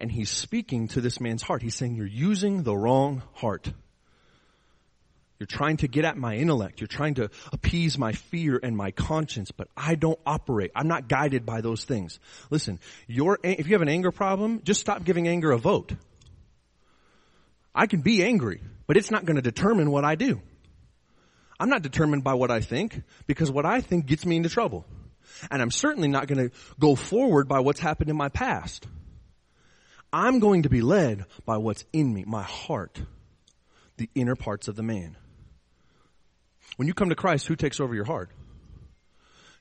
[0.00, 1.62] And he's speaking to this man's heart.
[1.62, 3.72] He's saying you're using the wrong heart.
[5.38, 6.80] You're trying to get at my intellect.
[6.80, 10.70] You're trying to appease my fear and my conscience, but I don't operate.
[10.74, 12.18] I'm not guided by those things.
[12.48, 15.92] Listen, if you have an anger problem, just stop giving anger a vote.
[17.74, 20.40] I can be angry, but it's not going to determine what I do.
[21.60, 24.86] I'm not determined by what I think because what I think gets me into trouble.
[25.50, 28.86] And I'm certainly not going to go forward by what's happened in my past.
[30.12, 33.00] I'm going to be led by what's in me, my heart,
[33.96, 35.16] the inner parts of the man.
[36.76, 38.30] When you come to Christ, who takes over your heart?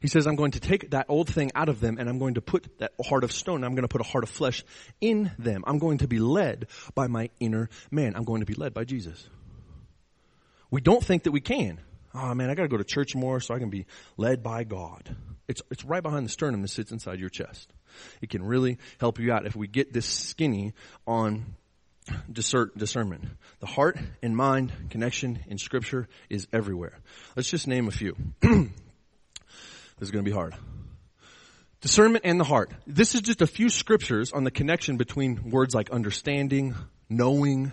[0.02, 2.36] He says, I'm going to take that old thing out of them and I'm going
[2.36, 4.64] to put that heart of stone, I'm going to put a heart of flesh
[5.02, 5.64] in them.
[5.66, 8.16] I'm going to be led by my inner man.
[8.16, 9.28] I'm going to be led by Jesus.
[10.70, 11.80] We don't think that we can.
[12.14, 13.86] Oh man, I gotta go to church more so I can be
[14.18, 15.16] led by God.
[15.48, 17.72] It's, it's right behind the sternum that sits inside your chest.
[18.22, 20.74] It can really help you out if we get this skinny
[21.08, 21.56] on
[22.32, 23.26] discernment.
[23.60, 27.00] The heart and mind connection in scripture is everywhere.
[27.36, 28.16] Let's just name a few.
[28.42, 28.70] this
[30.00, 30.56] is going to be hard.
[31.82, 32.72] Discernment and the heart.
[32.88, 36.76] This is just a few scriptures on the connection between words like understanding,
[37.10, 37.72] knowing,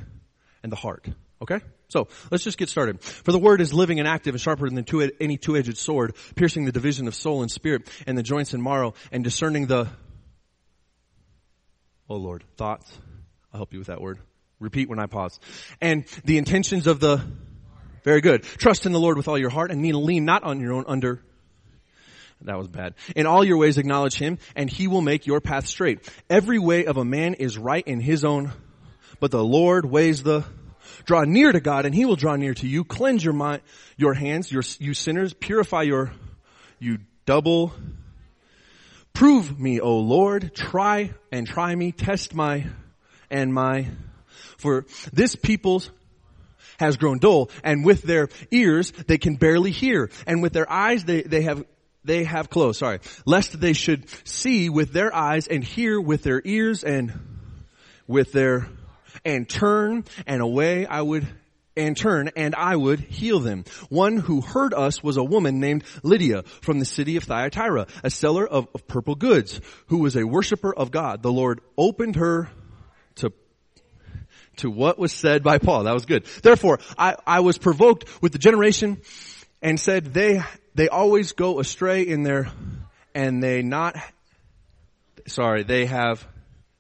[0.63, 1.07] and the heart.
[1.41, 1.61] Okay?
[1.89, 3.03] So, let's just get started.
[3.03, 6.65] For the word is living and active and sharper than two, any two-edged sword, piercing
[6.65, 9.89] the division of soul and spirit and the joints and marrow and discerning the,
[12.13, 12.93] oh Lord, thoughts,
[13.53, 14.19] I'll help you with that word.
[14.61, 15.41] Repeat when I pause.
[15.81, 17.25] And the intentions of the,
[18.05, 18.43] very good.
[18.43, 21.23] Trust in the Lord with all your heart and lean not on your own under,
[22.43, 22.97] that was bad.
[23.17, 26.07] In all your ways acknowledge Him and He will make your path straight.
[26.29, 28.53] Every way of a man is right in his own,
[29.19, 30.45] but the Lord weighs the,
[31.07, 32.85] draw near to God and He will draw near to you.
[32.85, 33.63] Cleanse your mind,
[33.97, 36.13] your hands, your, you sinners, purify your,
[36.79, 37.73] you double,
[39.13, 42.67] prove me, O Lord, try and try me, test my
[43.31, 43.89] and my,
[44.59, 45.91] for this people's
[46.79, 51.05] has grown dull and with their ears they can barely hear and with their eyes
[51.05, 51.65] they, they have
[52.05, 56.43] they have closed, sorry, lest they should see with their eyes and hear with their
[56.45, 57.13] ears and
[58.07, 58.69] with their,
[59.25, 61.27] and turn and away I would
[61.77, 63.65] and turn and I would heal them.
[63.89, 68.11] One who heard us was a woman named Lydia from the city of Thyatira, a
[68.11, 71.23] seller of, of purple goods, who was a worshiper of God.
[71.23, 72.51] The Lord opened her
[73.17, 73.33] to
[74.57, 75.85] to what was said by Paul.
[75.85, 76.27] That was good.
[76.43, 79.01] Therefore, I, I was provoked with the generation
[79.63, 80.43] and said they
[80.75, 82.51] they always go astray in their
[83.15, 83.97] and they not
[85.27, 86.27] sorry, they have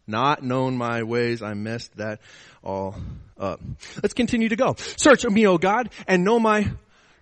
[0.07, 1.43] not known my ways.
[1.43, 2.21] I messed that
[2.63, 2.97] all
[3.39, 3.61] up.
[4.03, 4.75] Let's continue to go.
[4.97, 6.71] Search me, O God, and know my,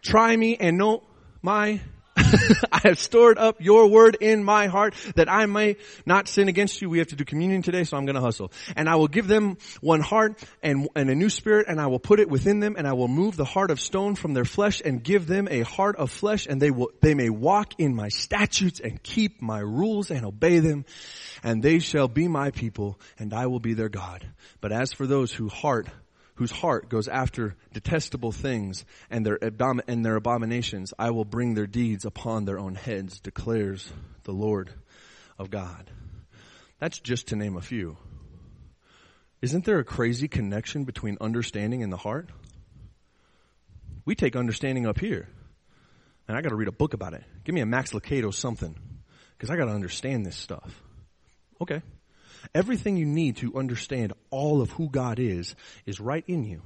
[0.02, 1.02] try me and know
[1.42, 1.80] my
[2.72, 6.80] I have stored up your word in my heart that I may not sin against
[6.80, 6.90] you.
[6.90, 8.52] We have to do communion today, so I'm going to hustle.
[8.76, 11.98] And I will give them one heart and, and a new spirit, and I will
[11.98, 14.80] put it within them, and I will move the heart of stone from their flesh
[14.84, 18.08] and give them a heart of flesh, and they will, they may walk in my
[18.08, 20.84] statutes and keep my rules and obey them,
[21.42, 24.26] and they shall be my people, and I will be their God.
[24.60, 25.88] But as for those whose heart
[26.40, 31.52] whose heart goes after detestable things and their, abom- and their abominations, I will bring
[31.52, 34.72] their deeds upon their own heads, declares the Lord
[35.38, 35.90] of God.
[36.78, 37.98] That's just to name a few.
[39.42, 42.30] Isn't there a crazy connection between understanding and the heart?
[44.06, 45.28] We take understanding up here.
[46.26, 47.22] And I gotta read a book about it.
[47.44, 48.74] Give me a Max Lucado something.
[49.38, 50.82] Cause I gotta understand this stuff.
[51.60, 51.82] Okay.
[52.54, 55.54] Everything you need to understand all of who God is,
[55.86, 56.62] is right in you.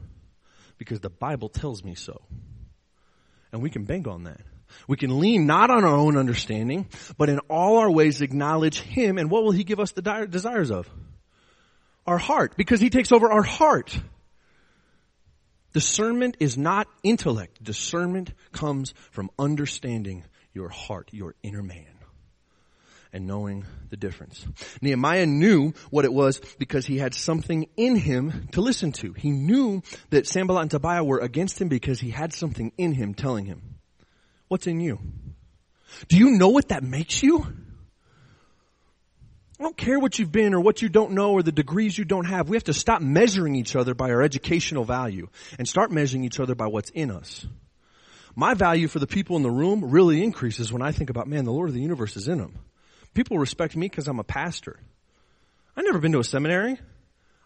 [0.79, 2.23] Because the Bible tells me so.
[3.53, 4.41] And we can bank on that.
[4.89, 9.19] We can lean not on our own understanding, but in all our ways acknowledge Him,
[9.19, 10.89] and what will He give us the desires of?
[12.07, 13.97] Our heart, because He takes over our heart.
[15.73, 17.63] Discernment is not intellect.
[17.63, 21.94] Discernment comes from understanding your heart, your inner man
[23.15, 24.45] and knowing the difference.
[24.83, 29.13] Nehemiah knew what it was because he had something in him to listen to.
[29.13, 33.15] He knew that Sanballat and Tobiah were against him because he had something in him
[33.15, 33.77] telling him,
[34.49, 34.99] what's in you?
[36.09, 37.47] Do you know what that makes you?
[39.61, 42.05] I don't care what you've been or what you don't know or the degrees you
[42.05, 42.49] don't have.
[42.49, 46.41] We have to stop measuring each other by our educational value and start measuring each
[46.41, 47.47] other by what's in us.
[48.35, 51.45] My value for the people in the room really increases when I think about, man,
[51.45, 52.59] the Lord of the universe is in them.
[53.15, 54.79] People respect me because I'm a pastor.
[55.77, 56.79] I've never been to a seminary.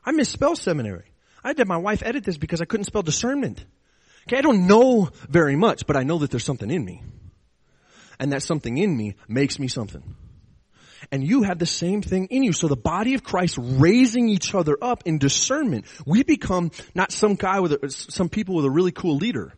[0.04, 1.04] I misspell seminary.
[1.44, 3.64] I had my wife edit this because I couldn't spell discernment.
[4.26, 7.02] Okay, I don't know very much, but I know that there's something in me.
[8.18, 10.02] And that something in me makes me something.
[11.12, 12.52] And you have the same thing in you.
[12.52, 17.34] So the body of Christ raising each other up in discernment, we become not some
[17.34, 19.54] guy with a, some people with a really cool leader.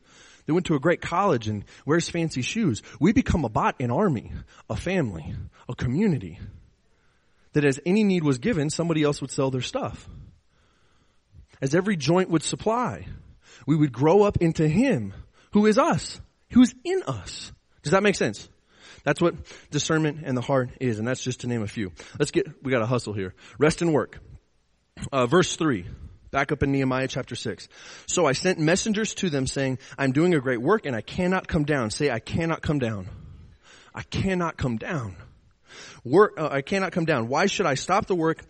[0.47, 2.83] They went to a great college and wears fancy shoes.
[2.99, 4.33] We become a bot, an army,
[4.69, 5.35] a family,
[5.71, 6.39] a community.
[7.53, 10.09] That as any need was given, somebody else would sell their stuff.
[11.61, 13.07] As every joint would supply,
[13.67, 15.13] we would grow up into Him,
[15.53, 16.21] who is us,
[16.53, 17.53] who's in us.
[17.83, 18.49] Does that make sense?
[19.03, 19.35] That's what
[19.71, 21.93] discernment and the heart is, and that's just to name a few.
[22.19, 23.35] Let's get, we gotta hustle here.
[23.59, 24.19] Rest and work.
[25.11, 25.87] Uh, verse 3.
[26.31, 27.69] Back up in Nehemiah chapter 6.
[28.07, 31.49] So I sent messengers to them saying, I'm doing a great work and I cannot
[31.49, 31.91] come down.
[31.91, 33.09] Say, I cannot come down.
[33.95, 35.17] I cannot come down.
[36.05, 37.29] Work, uh, I cannot come down.
[37.29, 38.45] Why should I stop the work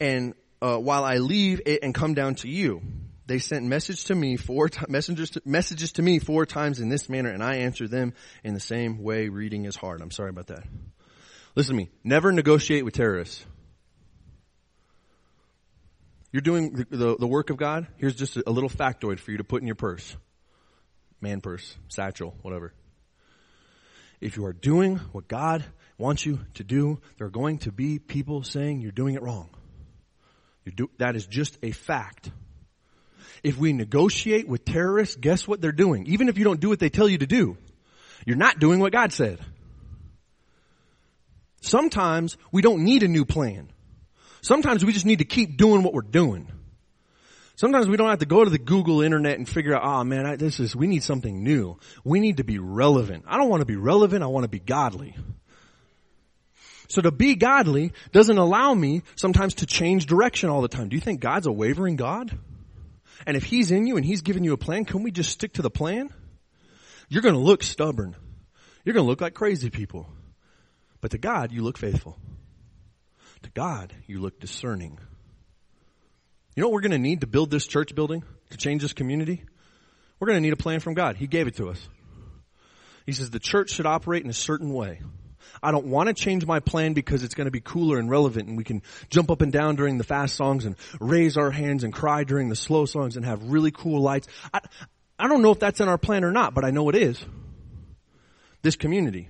[0.00, 2.82] and, uh, while I leave it and come down to you?
[3.26, 6.88] They sent message to me four t- messengers to, messages to me four times in
[6.88, 10.02] this manner and I answered them in the same way reading is hard.
[10.02, 10.64] I'm sorry about that.
[11.54, 11.90] Listen to me.
[12.02, 13.44] Never negotiate with terrorists.
[16.32, 17.86] You're doing the, the, the, work of God.
[17.98, 20.16] Here's just a, a little factoid for you to put in your purse.
[21.20, 22.72] Man purse, satchel, whatever.
[24.20, 25.62] If you are doing what God
[25.98, 29.50] wants you to do, there are going to be people saying you're doing it wrong.
[30.76, 32.30] Do, that is just a fact.
[33.42, 36.06] If we negotiate with terrorists, guess what they're doing?
[36.06, 37.56] Even if you don't do what they tell you to do,
[38.24, 39.40] you're not doing what God said.
[41.60, 43.70] Sometimes we don't need a new plan.
[44.40, 46.50] Sometimes we just need to keep doing what we're doing.
[47.54, 50.26] Sometimes we don't have to go to the Google internet and figure out, oh man,
[50.26, 51.78] I, this is, we need something new.
[52.02, 53.24] We need to be relevant.
[53.28, 54.22] I don't want to be relevant.
[54.22, 55.16] I want to be godly.
[56.92, 60.90] So to be godly doesn't allow me sometimes to change direction all the time.
[60.90, 62.38] Do you think God's a wavering God?
[63.26, 65.54] And if He's in you and He's giving you a plan, can we just stick
[65.54, 66.12] to the plan?
[67.08, 68.14] You're going to look stubborn.
[68.84, 70.06] You're going to look like crazy people.
[71.00, 72.18] But to God, you look faithful.
[73.44, 74.98] To God, you look discerning.
[76.54, 78.92] You know what we're going to need to build this church building, to change this
[78.92, 79.44] community?
[80.20, 81.16] We're going to need a plan from God.
[81.16, 81.88] He gave it to us.
[83.06, 85.00] He says the church should operate in a certain way.
[85.62, 88.48] I don't want to change my plan because it's going to be cooler and relevant
[88.48, 91.84] and we can jump up and down during the fast songs and raise our hands
[91.84, 94.26] and cry during the slow songs and have really cool lights.
[94.52, 94.60] I,
[95.18, 97.24] I don't know if that's in our plan or not, but I know it is.
[98.62, 99.28] This community,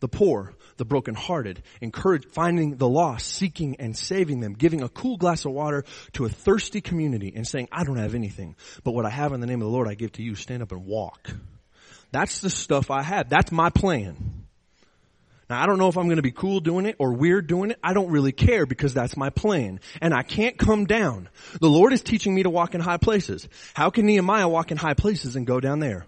[0.00, 5.16] the poor, the brokenhearted, encourage, finding the lost, seeking and saving them, giving a cool
[5.16, 5.84] glass of water
[6.14, 9.40] to a thirsty community and saying, I don't have anything, but what I have in
[9.40, 11.30] the name of the Lord I give to you, stand up and walk.
[12.10, 13.28] That's the stuff I have.
[13.28, 14.41] That's my plan.
[15.50, 17.70] Now I don't know if I'm going to be cool doing it or weird doing
[17.70, 17.78] it.
[17.82, 19.80] I don't really care because that's my plan.
[20.00, 21.28] And I can't come down.
[21.60, 23.48] The Lord is teaching me to walk in high places.
[23.74, 26.06] How can Nehemiah walk in high places and go down there?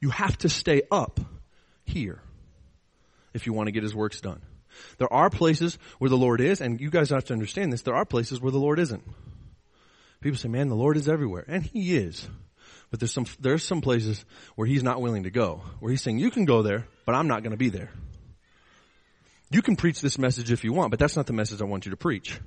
[0.00, 1.20] You have to stay up
[1.84, 2.22] here
[3.34, 4.40] if you want to get his works done.
[4.98, 7.94] There are places where the Lord is, and you guys have to understand this, there
[7.94, 9.04] are places where the Lord isn't.
[10.20, 11.44] People say, man, the Lord is everywhere.
[11.46, 12.28] And he is.
[12.90, 14.24] But there's some, there's some places
[14.56, 15.62] where he's not willing to go.
[15.78, 17.90] Where he's saying, you can go there, but I'm not going to be there.
[19.50, 21.86] You can preach this message if you want, but that's not the message I want
[21.86, 22.38] you to preach.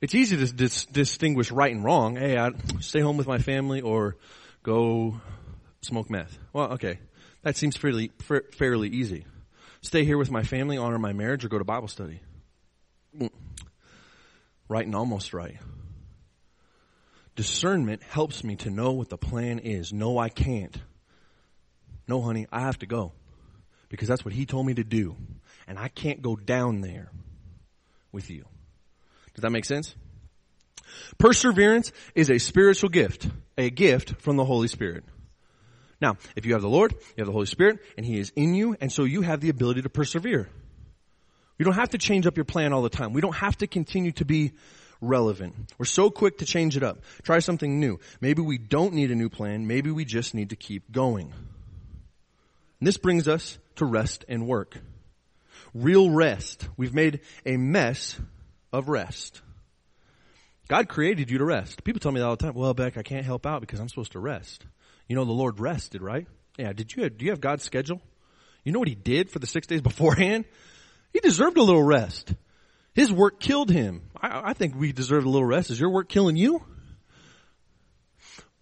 [0.00, 2.16] It's easy to dis- distinguish right and wrong.
[2.16, 2.50] Hey, I
[2.80, 4.16] stay home with my family or
[4.62, 5.20] go
[5.82, 6.38] smoke meth.
[6.52, 6.98] Well, okay.
[7.42, 8.12] That seems fairly,
[8.52, 9.26] fairly easy.
[9.82, 12.20] Stay here with my family, honor my marriage, or go to Bible study.
[14.68, 15.56] Right and almost right.
[17.40, 19.94] Discernment helps me to know what the plan is.
[19.94, 20.76] No, I can't.
[22.06, 23.14] No, honey, I have to go.
[23.88, 25.16] Because that's what he told me to do.
[25.66, 27.10] And I can't go down there
[28.12, 28.44] with you.
[29.32, 29.94] Does that make sense?
[31.16, 33.26] Perseverance is a spiritual gift,
[33.56, 35.04] a gift from the Holy Spirit.
[35.98, 38.52] Now, if you have the Lord, you have the Holy Spirit, and He is in
[38.52, 40.50] you, and so you have the ability to persevere.
[41.58, 43.14] You don't have to change up your plan all the time.
[43.14, 44.52] We don't have to continue to be
[45.00, 45.54] relevant.
[45.78, 47.00] We're so quick to change it up.
[47.22, 47.98] Try something new.
[48.20, 49.66] Maybe we don't need a new plan.
[49.66, 51.32] Maybe we just need to keep going.
[52.80, 54.76] And this brings us to rest and work.
[55.74, 56.68] Real rest.
[56.76, 58.18] We've made a mess
[58.72, 59.42] of rest.
[60.68, 61.82] God created you to rest.
[61.84, 62.54] People tell me that all the time.
[62.54, 64.64] Well, Beck, I can't help out because I'm supposed to rest.
[65.08, 66.26] You know, the Lord rested, right?
[66.56, 66.72] Yeah.
[66.72, 68.00] Did you do you have God's schedule?
[68.64, 70.44] You know what he did for the six days beforehand?
[71.12, 72.34] He deserved a little rest.
[72.94, 74.02] His work killed him.
[74.20, 75.70] I, I think we deserve a little rest.
[75.70, 76.62] Is your work killing you?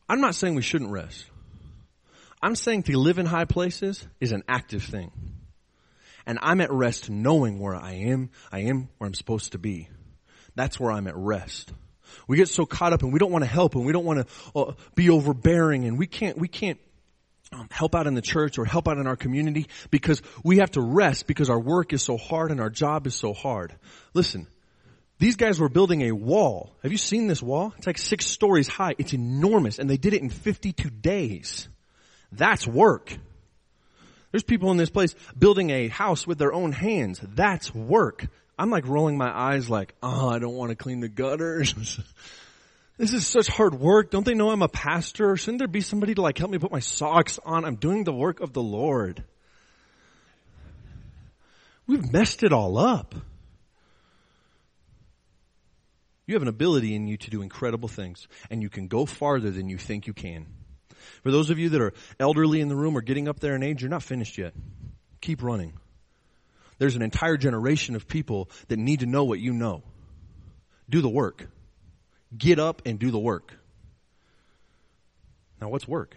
[0.08, 1.26] I'm not saying we shouldn't rest.
[2.40, 5.10] I'm saying to live in high places is an active thing.
[6.26, 8.30] And I'm at rest knowing where I am.
[8.52, 9.88] I am where I'm supposed to be.
[10.54, 11.72] That's where I'm at rest.
[12.26, 14.26] We get so caught up and we don't want to help and we don't want
[14.26, 16.78] to uh, be overbearing and we can't, we can't
[17.52, 20.70] um, help out in the church or help out in our community because we have
[20.72, 23.74] to rest because our work is so hard and our job is so hard.
[24.14, 24.46] Listen,
[25.18, 26.76] these guys were building a wall.
[26.82, 27.72] Have you seen this wall?
[27.78, 28.94] It's like six stories high.
[28.98, 31.68] It's enormous and they did it in 52 days.
[32.32, 33.16] That's work.
[34.30, 37.20] There's people in this place building a house with their own hands.
[37.22, 38.26] That's work.
[38.58, 41.74] I'm like rolling my eyes like, oh, I don't want to clean the gutters.
[42.98, 44.10] this is such hard work.
[44.10, 45.36] Don't they know I'm a pastor?
[45.36, 47.64] Shouldn't there be somebody to like help me put my socks on?
[47.64, 49.22] I'm doing the work of the Lord.
[51.86, 53.14] We've messed it all up.
[56.26, 59.50] You have an ability in you to do incredible things and you can go farther
[59.50, 60.46] than you think you can.
[61.22, 63.62] For those of you that are elderly in the room or getting up there in
[63.62, 64.52] age, you're not finished yet.
[65.20, 65.72] Keep running.
[66.78, 69.82] There's an entire generation of people that need to know what you know.
[70.90, 71.48] Do the work.
[72.36, 73.54] Get up and do the work.
[75.60, 76.16] Now what's work?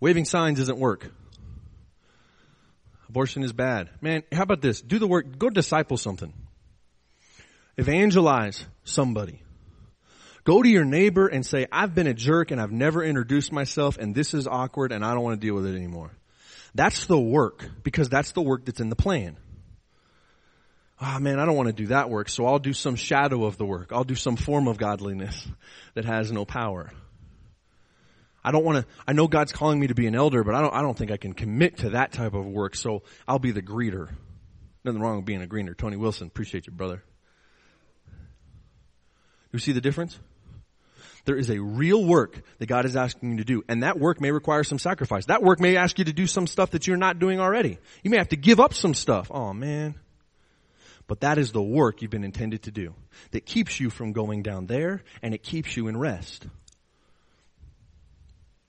[0.00, 1.10] Waving signs isn't work.
[3.08, 3.90] Abortion is bad.
[4.00, 4.80] Man, how about this?
[4.80, 5.38] Do the work.
[5.38, 6.32] Go disciple something.
[7.76, 9.42] Evangelize somebody.
[10.44, 13.96] Go to your neighbor and say, I've been a jerk and I've never introduced myself
[13.98, 16.10] and this is awkward and I don't want to deal with it anymore.
[16.74, 19.36] That's the work because that's the work that's in the plan.
[21.04, 23.44] Ah, oh, man, I don't want to do that work, so I'll do some shadow
[23.44, 23.90] of the work.
[23.90, 25.48] I'll do some form of godliness
[25.94, 26.92] that has no power.
[28.44, 30.60] I don't want to, I know God's calling me to be an elder, but I
[30.60, 33.50] don't, I don't think I can commit to that type of work, so I'll be
[33.50, 34.10] the greeter.
[34.84, 35.76] Nothing wrong with being a greeter.
[35.76, 37.02] Tony Wilson, appreciate you, brother.
[39.52, 40.18] You see the difference?
[41.24, 44.20] There is a real work that God is asking you to do, and that work
[44.20, 45.26] may require some sacrifice.
[45.26, 47.78] That work may ask you to do some stuff that you're not doing already.
[48.04, 49.30] You may have to give up some stuff.
[49.32, 49.96] Oh man.
[51.06, 52.94] But that is the work you've been intended to do
[53.32, 56.46] that keeps you from going down there and it keeps you in rest.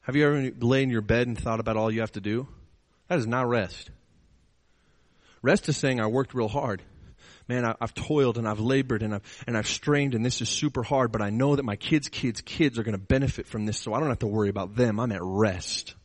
[0.02, 2.48] Have you ever laid in your bed and thought about all you have to do?
[3.08, 3.90] That is not rest.
[5.42, 6.82] Rest is saying I worked real hard
[7.48, 10.50] man, I, have toiled and I've labored and I've, and I've strained and this is
[10.50, 13.66] super hard, but I know that my kids' kids' kids are going to benefit from
[13.66, 15.00] this, so I don't have to worry about them.
[15.00, 15.96] I'm at rest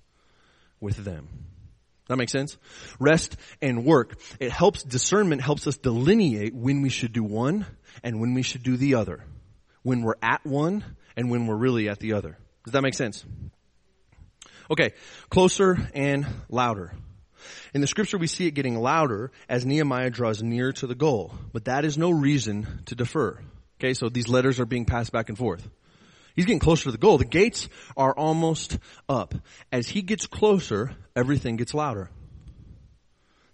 [0.80, 1.28] with them.
[2.08, 2.56] That makes sense?
[2.98, 4.18] Rest and work.
[4.40, 7.66] It helps, discernment helps us delineate when we should do one
[8.02, 9.24] and when we should do the other.
[9.82, 10.84] When we're at one
[11.16, 12.38] and when we're really at the other.
[12.64, 13.24] Does that make sense?
[14.70, 14.92] Okay,
[15.30, 16.92] closer and louder.
[17.72, 21.34] In the scripture we see it getting louder as Nehemiah draws near to the goal,
[21.52, 23.38] but that is no reason to defer.
[23.80, 25.66] Okay, so these letters are being passed back and forth.
[26.38, 27.18] He's getting closer to the goal.
[27.18, 28.78] The gates are almost
[29.08, 29.34] up.
[29.72, 32.10] As he gets closer, everything gets louder.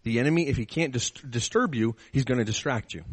[0.03, 3.05] The enemy, if he can't dis- disturb you, he's going to distract you.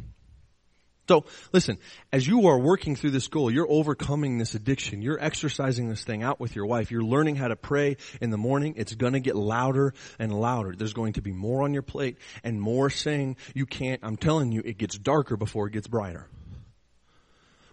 [1.07, 1.77] So, listen,
[2.11, 5.01] as you are working through this goal, you're overcoming this addiction.
[5.01, 6.91] You're exercising this thing out with your wife.
[6.91, 8.73] You're learning how to pray in the morning.
[8.75, 10.75] It's gonna get louder and louder.
[10.75, 14.01] There's going to be more on your plate and more saying you can't.
[14.03, 16.27] I'm telling you, it gets darker before it gets brighter.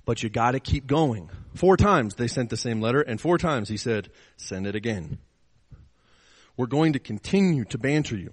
[0.08, 1.28] But you gotta keep going.
[1.54, 5.18] Four times they sent the same letter and four times he said, send it again.
[6.56, 8.32] We're going to continue to banter you.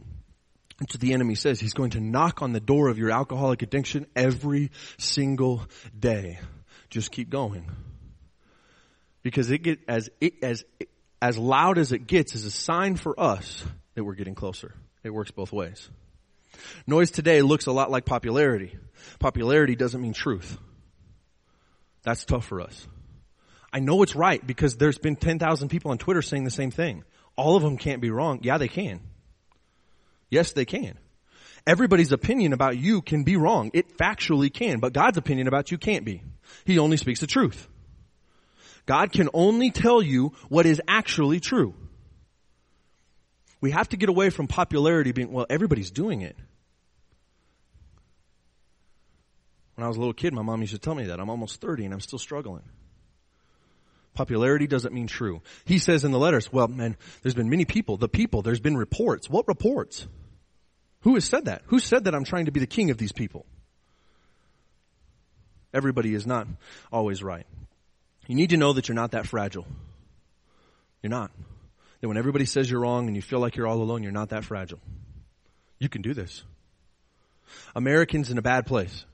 [0.80, 1.60] That's what the enemy says.
[1.60, 5.64] He's going to knock on the door of your alcoholic addiction every single
[6.00, 6.40] day.
[6.90, 7.70] Just keep going.
[9.22, 10.64] Because it get, as, it, as,
[11.22, 13.66] as loud as it gets is a sign for us
[13.96, 14.74] that we're getting closer.
[15.04, 15.90] It works both ways.
[16.88, 18.78] Noise today looks a lot like popularity.
[19.20, 20.58] Popularity doesn't mean truth.
[22.06, 22.88] That's tough for us.
[23.74, 27.04] I know it's right because there's been 10,000 people on Twitter saying the same thing.
[27.36, 28.40] All of them can't be wrong.
[28.44, 29.02] Yeah, they can.
[30.30, 30.98] Yes, they can.
[31.68, 33.72] Everybody's opinion about you can be wrong.
[33.74, 36.22] It factually can, but God's opinion about you can't be.
[36.64, 37.68] He only speaks the truth.
[38.86, 41.74] God can only tell you what is actually true.
[43.62, 46.38] We have to get away from popularity being, well, everybody's doing it.
[49.76, 51.20] When I was a little kid, my mom used to tell me that.
[51.20, 52.64] I'm almost 30 and I'm still struggling.
[54.14, 55.42] Popularity doesn't mean true.
[55.66, 57.98] He says in the letters, well, man, there's been many people.
[57.98, 59.30] The people, there's been reports.
[59.30, 60.08] What reports?
[61.02, 61.62] Who has said that?
[61.68, 63.46] Who said that I'm trying to be the king of these people?
[65.74, 66.48] Everybody is not
[66.92, 67.46] always right.
[68.28, 69.68] You need to know that you're not that fragile.
[71.04, 71.32] You're not.
[72.00, 74.30] That when everybody says you're wrong and you feel like you're all alone, you're not
[74.30, 74.80] that fragile.
[75.78, 76.44] You can do this.
[77.76, 79.06] Americans in a bad place.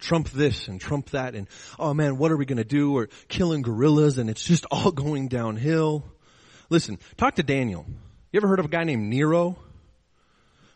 [0.00, 1.48] Trump this and Trump that and
[1.78, 2.96] oh man, what are we gonna do?
[2.96, 6.04] Or killing gorillas and it's just all going downhill.
[6.68, 7.84] Listen, talk to Daniel.
[8.32, 9.58] You ever heard of a guy named Nero?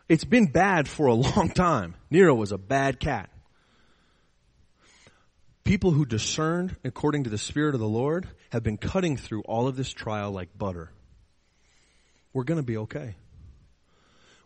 [0.07, 1.95] It's been bad for a long time.
[2.09, 3.29] Nero was a bad cat.
[5.63, 9.67] People who discerned according to the Spirit of the Lord have been cutting through all
[9.67, 10.91] of this trial like butter.
[12.33, 13.15] We're gonna be okay.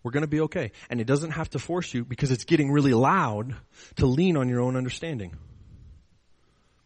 [0.04, 0.72] We're going to be okay.
[0.89, 3.56] And it doesn't have to force you because it's getting really loud
[3.97, 5.36] to lean on your own understanding.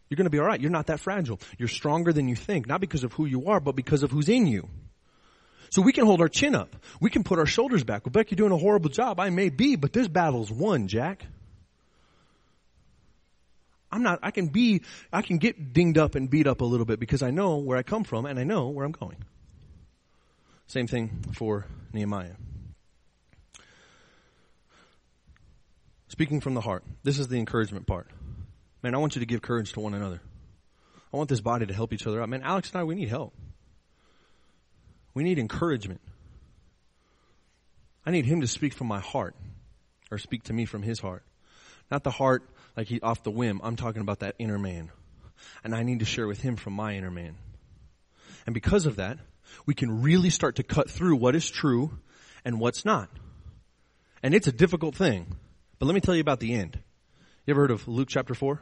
[0.10, 0.62] You're going to be alright.
[0.62, 1.40] You're not that fragile.
[1.58, 4.30] You're stronger than you think, not because of who you are, but because of who's
[4.30, 4.68] in you.
[5.70, 6.76] So we can hold our chin up.
[7.02, 8.06] We can put our shoulders back.
[8.06, 9.20] Well, Beck, you're doing a horrible job.
[9.20, 11.26] I may be, but this battle's won, Jack.
[13.92, 16.86] I'm not, I can be, I can get dinged up and beat up a little
[16.86, 19.18] bit because I know where I come from and I know where I'm going.
[20.68, 22.34] Same thing for Nehemiah.
[26.14, 26.84] Speaking from the heart.
[27.02, 28.08] This is the encouragement part.
[28.84, 30.22] Man, I want you to give courage to one another.
[31.12, 32.30] I want this body to help each other out.
[32.30, 33.34] Man, Alex and I, we need help.
[35.16, 36.02] We need encouragement.
[38.06, 39.36] I need him to speak from my heart
[40.12, 41.24] or speak to me from his heart.
[41.90, 42.48] Not the heart
[42.78, 43.60] like he off the whim.
[43.64, 44.92] I'm talking about that inner man.
[45.64, 47.38] And I need to share with him from my inner man.
[48.46, 49.18] And because of that,
[49.66, 51.98] we can really start to cut through what is true
[52.46, 53.10] and what's not.
[54.22, 55.38] And it's a difficult thing.
[55.84, 56.80] But let me tell you about the end.
[57.46, 58.58] You ever heard of Luke chapter 4?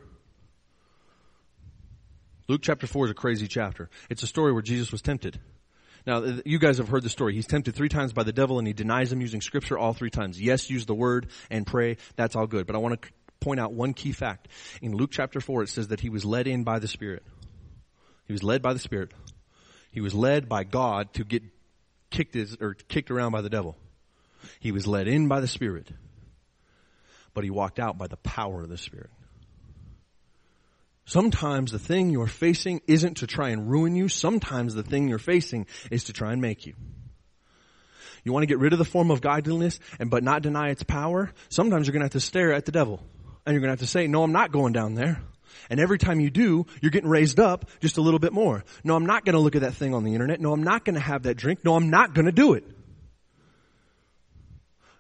[2.48, 3.92] Luke chapter 4 is a crazy chapter.
[4.10, 5.40] It's a story where Jesus was tempted.
[6.08, 7.36] Now, you guys have heard the story.
[7.36, 10.10] He's tempted three times by the devil and he denies him using scripture all three
[10.10, 10.42] times.
[10.42, 11.98] Yes, use the word and pray.
[12.16, 12.66] That's all good.
[12.66, 13.10] But I want to
[13.40, 14.48] point out one key fact.
[14.82, 17.22] In Luke chapter 4, it says that he was led in by the Spirit.
[18.26, 19.12] He was led by the Spirit.
[19.92, 21.44] He was led by God to get
[22.10, 23.78] kicked his, or kicked around by the devil.
[24.60, 25.92] He was led in by the Spirit
[27.34, 29.10] but he walked out by the power of the Spirit.
[31.06, 34.08] Sometimes the thing you're facing isn't to try and ruin you.
[34.08, 36.74] Sometimes the thing you're facing is to try and make you.
[38.24, 40.84] You want to get rid of the form of godliness and but not deny its
[40.84, 41.32] power?
[41.50, 43.04] Sometimes you're going to have to stare at the devil.
[43.46, 45.22] And you're going to have to say, no, I'm not going down there.
[45.70, 48.64] And every time you do, you're getting raised up just a little bit more.
[48.84, 50.40] No, I'm not going to look at that thing on the internet.
[50.40, 51.66] No, I'm not going to have that drink.
[51.66, 52.64] No, I'm not going to do it.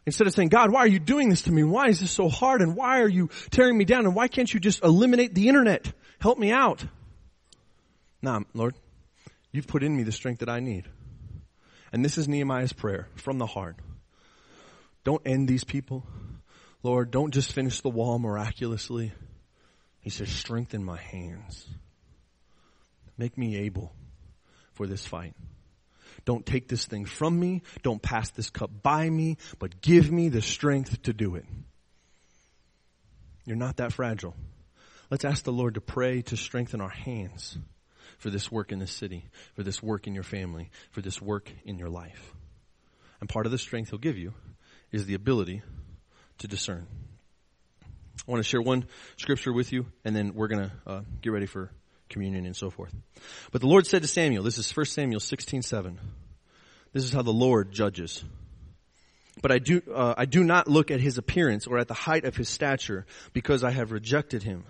[0.06, 1.64] Instead of saying, God, why are you doing this to me?
[1.64, 2.62] Why is this so hard?
[2.62, 4.06] And why are you tearing me down?
[4.06, 5.92] And why can't you just eliminate the internet?
[6.20, 6.84] Help me out.
[8.22, 8.76] Nah, Lord,
[9.52, 10.88] you've put in me the strength that I need.
[11.94, 13.76] And this is Nehemiah's prayer from the heart.
[15.04, 16.06] Don't end these people.
[16.84, 19.12] Lord, don't just finish the wall miraculously.
[20.00, 21.68] He says, strengthen my hands.
[23.18, 23.94] Make me able
[24.74, 25.36] for this fight.
[26.32, 27.62] Don't take this thing from me.
[27.84, 31.44] Don't pass this cup by me, but give me the strength to do it.
[33.44, 34.34] You're not that fragile.
[35.10, 37.58] Let's ask the Lord to pray to strengthen our hands
[38.18, 39.26] for this work in this city,
[39.56, 42.34] for this work in your family, for this work in your life.
[43.20, 44.34] And part of the strength He'll give you
[44.90, 45.64] is the ability
[46.38, 46.88] to discern.
[47.84, 48.86] I want to share one
[49.18, 51.72] scripture with you, and then we're going to uh, get ready for
[52.12, 52.94] communion and so forth.
[53.52, 56.00] But the Lord said to Samuel, this is 1 Samuel 16, 7.
[56.94, 58.24] This is how the Lord judges.
[59.42, 62.26] But I do, uh, I do not look at his appearance or at the height
[62.26, 64.66] of his stature because I have rejected him.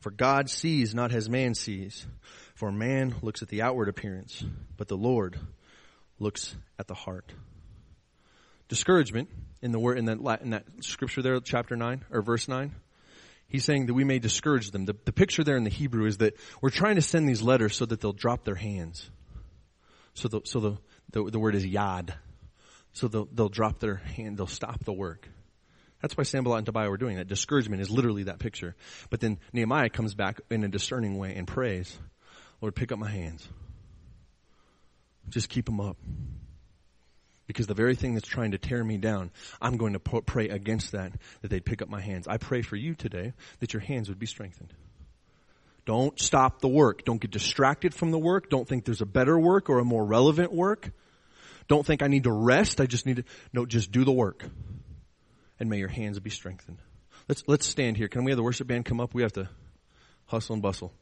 [0.00, 2.06] For God sees not as man sees.
[2.54, 4.44] For man looks at the outward appearance,
[4.76, 5.38] but the Lord
[6.18, 7.32] looks at the heart.
[8.68, 9.28] Discouragement
[9.60, 12.74] in the word, in that, in that scripture there, chapter 9, or verse 9,
[13.52, 14.86] He's saying that we may discourage them.
[14.86, 17.76] The, the picture there in the Hebrew is that we're trying to send these letters
[17.76, 19.10] so that they'll drop their hands.
[20.14, 20.78] So the, so the,
[21.10, 22.14] the, the word is yad.
[22.94, 25.28] So they'll, they'll drop their hand, they'll stop the work.
[26.00, 27.28] That's why Sanballat and Tobiah were doing that.
[27.28, 28.74] Discouragement is literally that picture.
[29.10, 31.94] But then Nehemiah comes back in a discerning way and prays,
[32.62, 33.46] Lord, pick up my hands.
[35.28, 35.98] Just keep them up.
[37.52, 39.30] Because the very thing that's trying to tear me down,
[39.60, 42.26] I'm going to pray against that, that they'd pick up my hands.
[42.26, 44.72] I pray for you today that your hands would be strengthened.
[45.84, 47.04] Don't stop the work.
[47.04, 48.48] Don't get distracted from the work.
[48.48, 50.92] Don't think there's a better work or a more relevant work.
[51.68, 52.80] Don't think I need to rest.
[52.80, 54.46] I just need to, no, just do the work.
[55.60, 56.78] And may your hands be strengthened.
[57.28, 58.08] Let's, let's stand here.
[58.08, 59.12] Can we have the worship band come up?
[59.12, 59.50] We have to
[60.24, 60.94] hustle and bustle.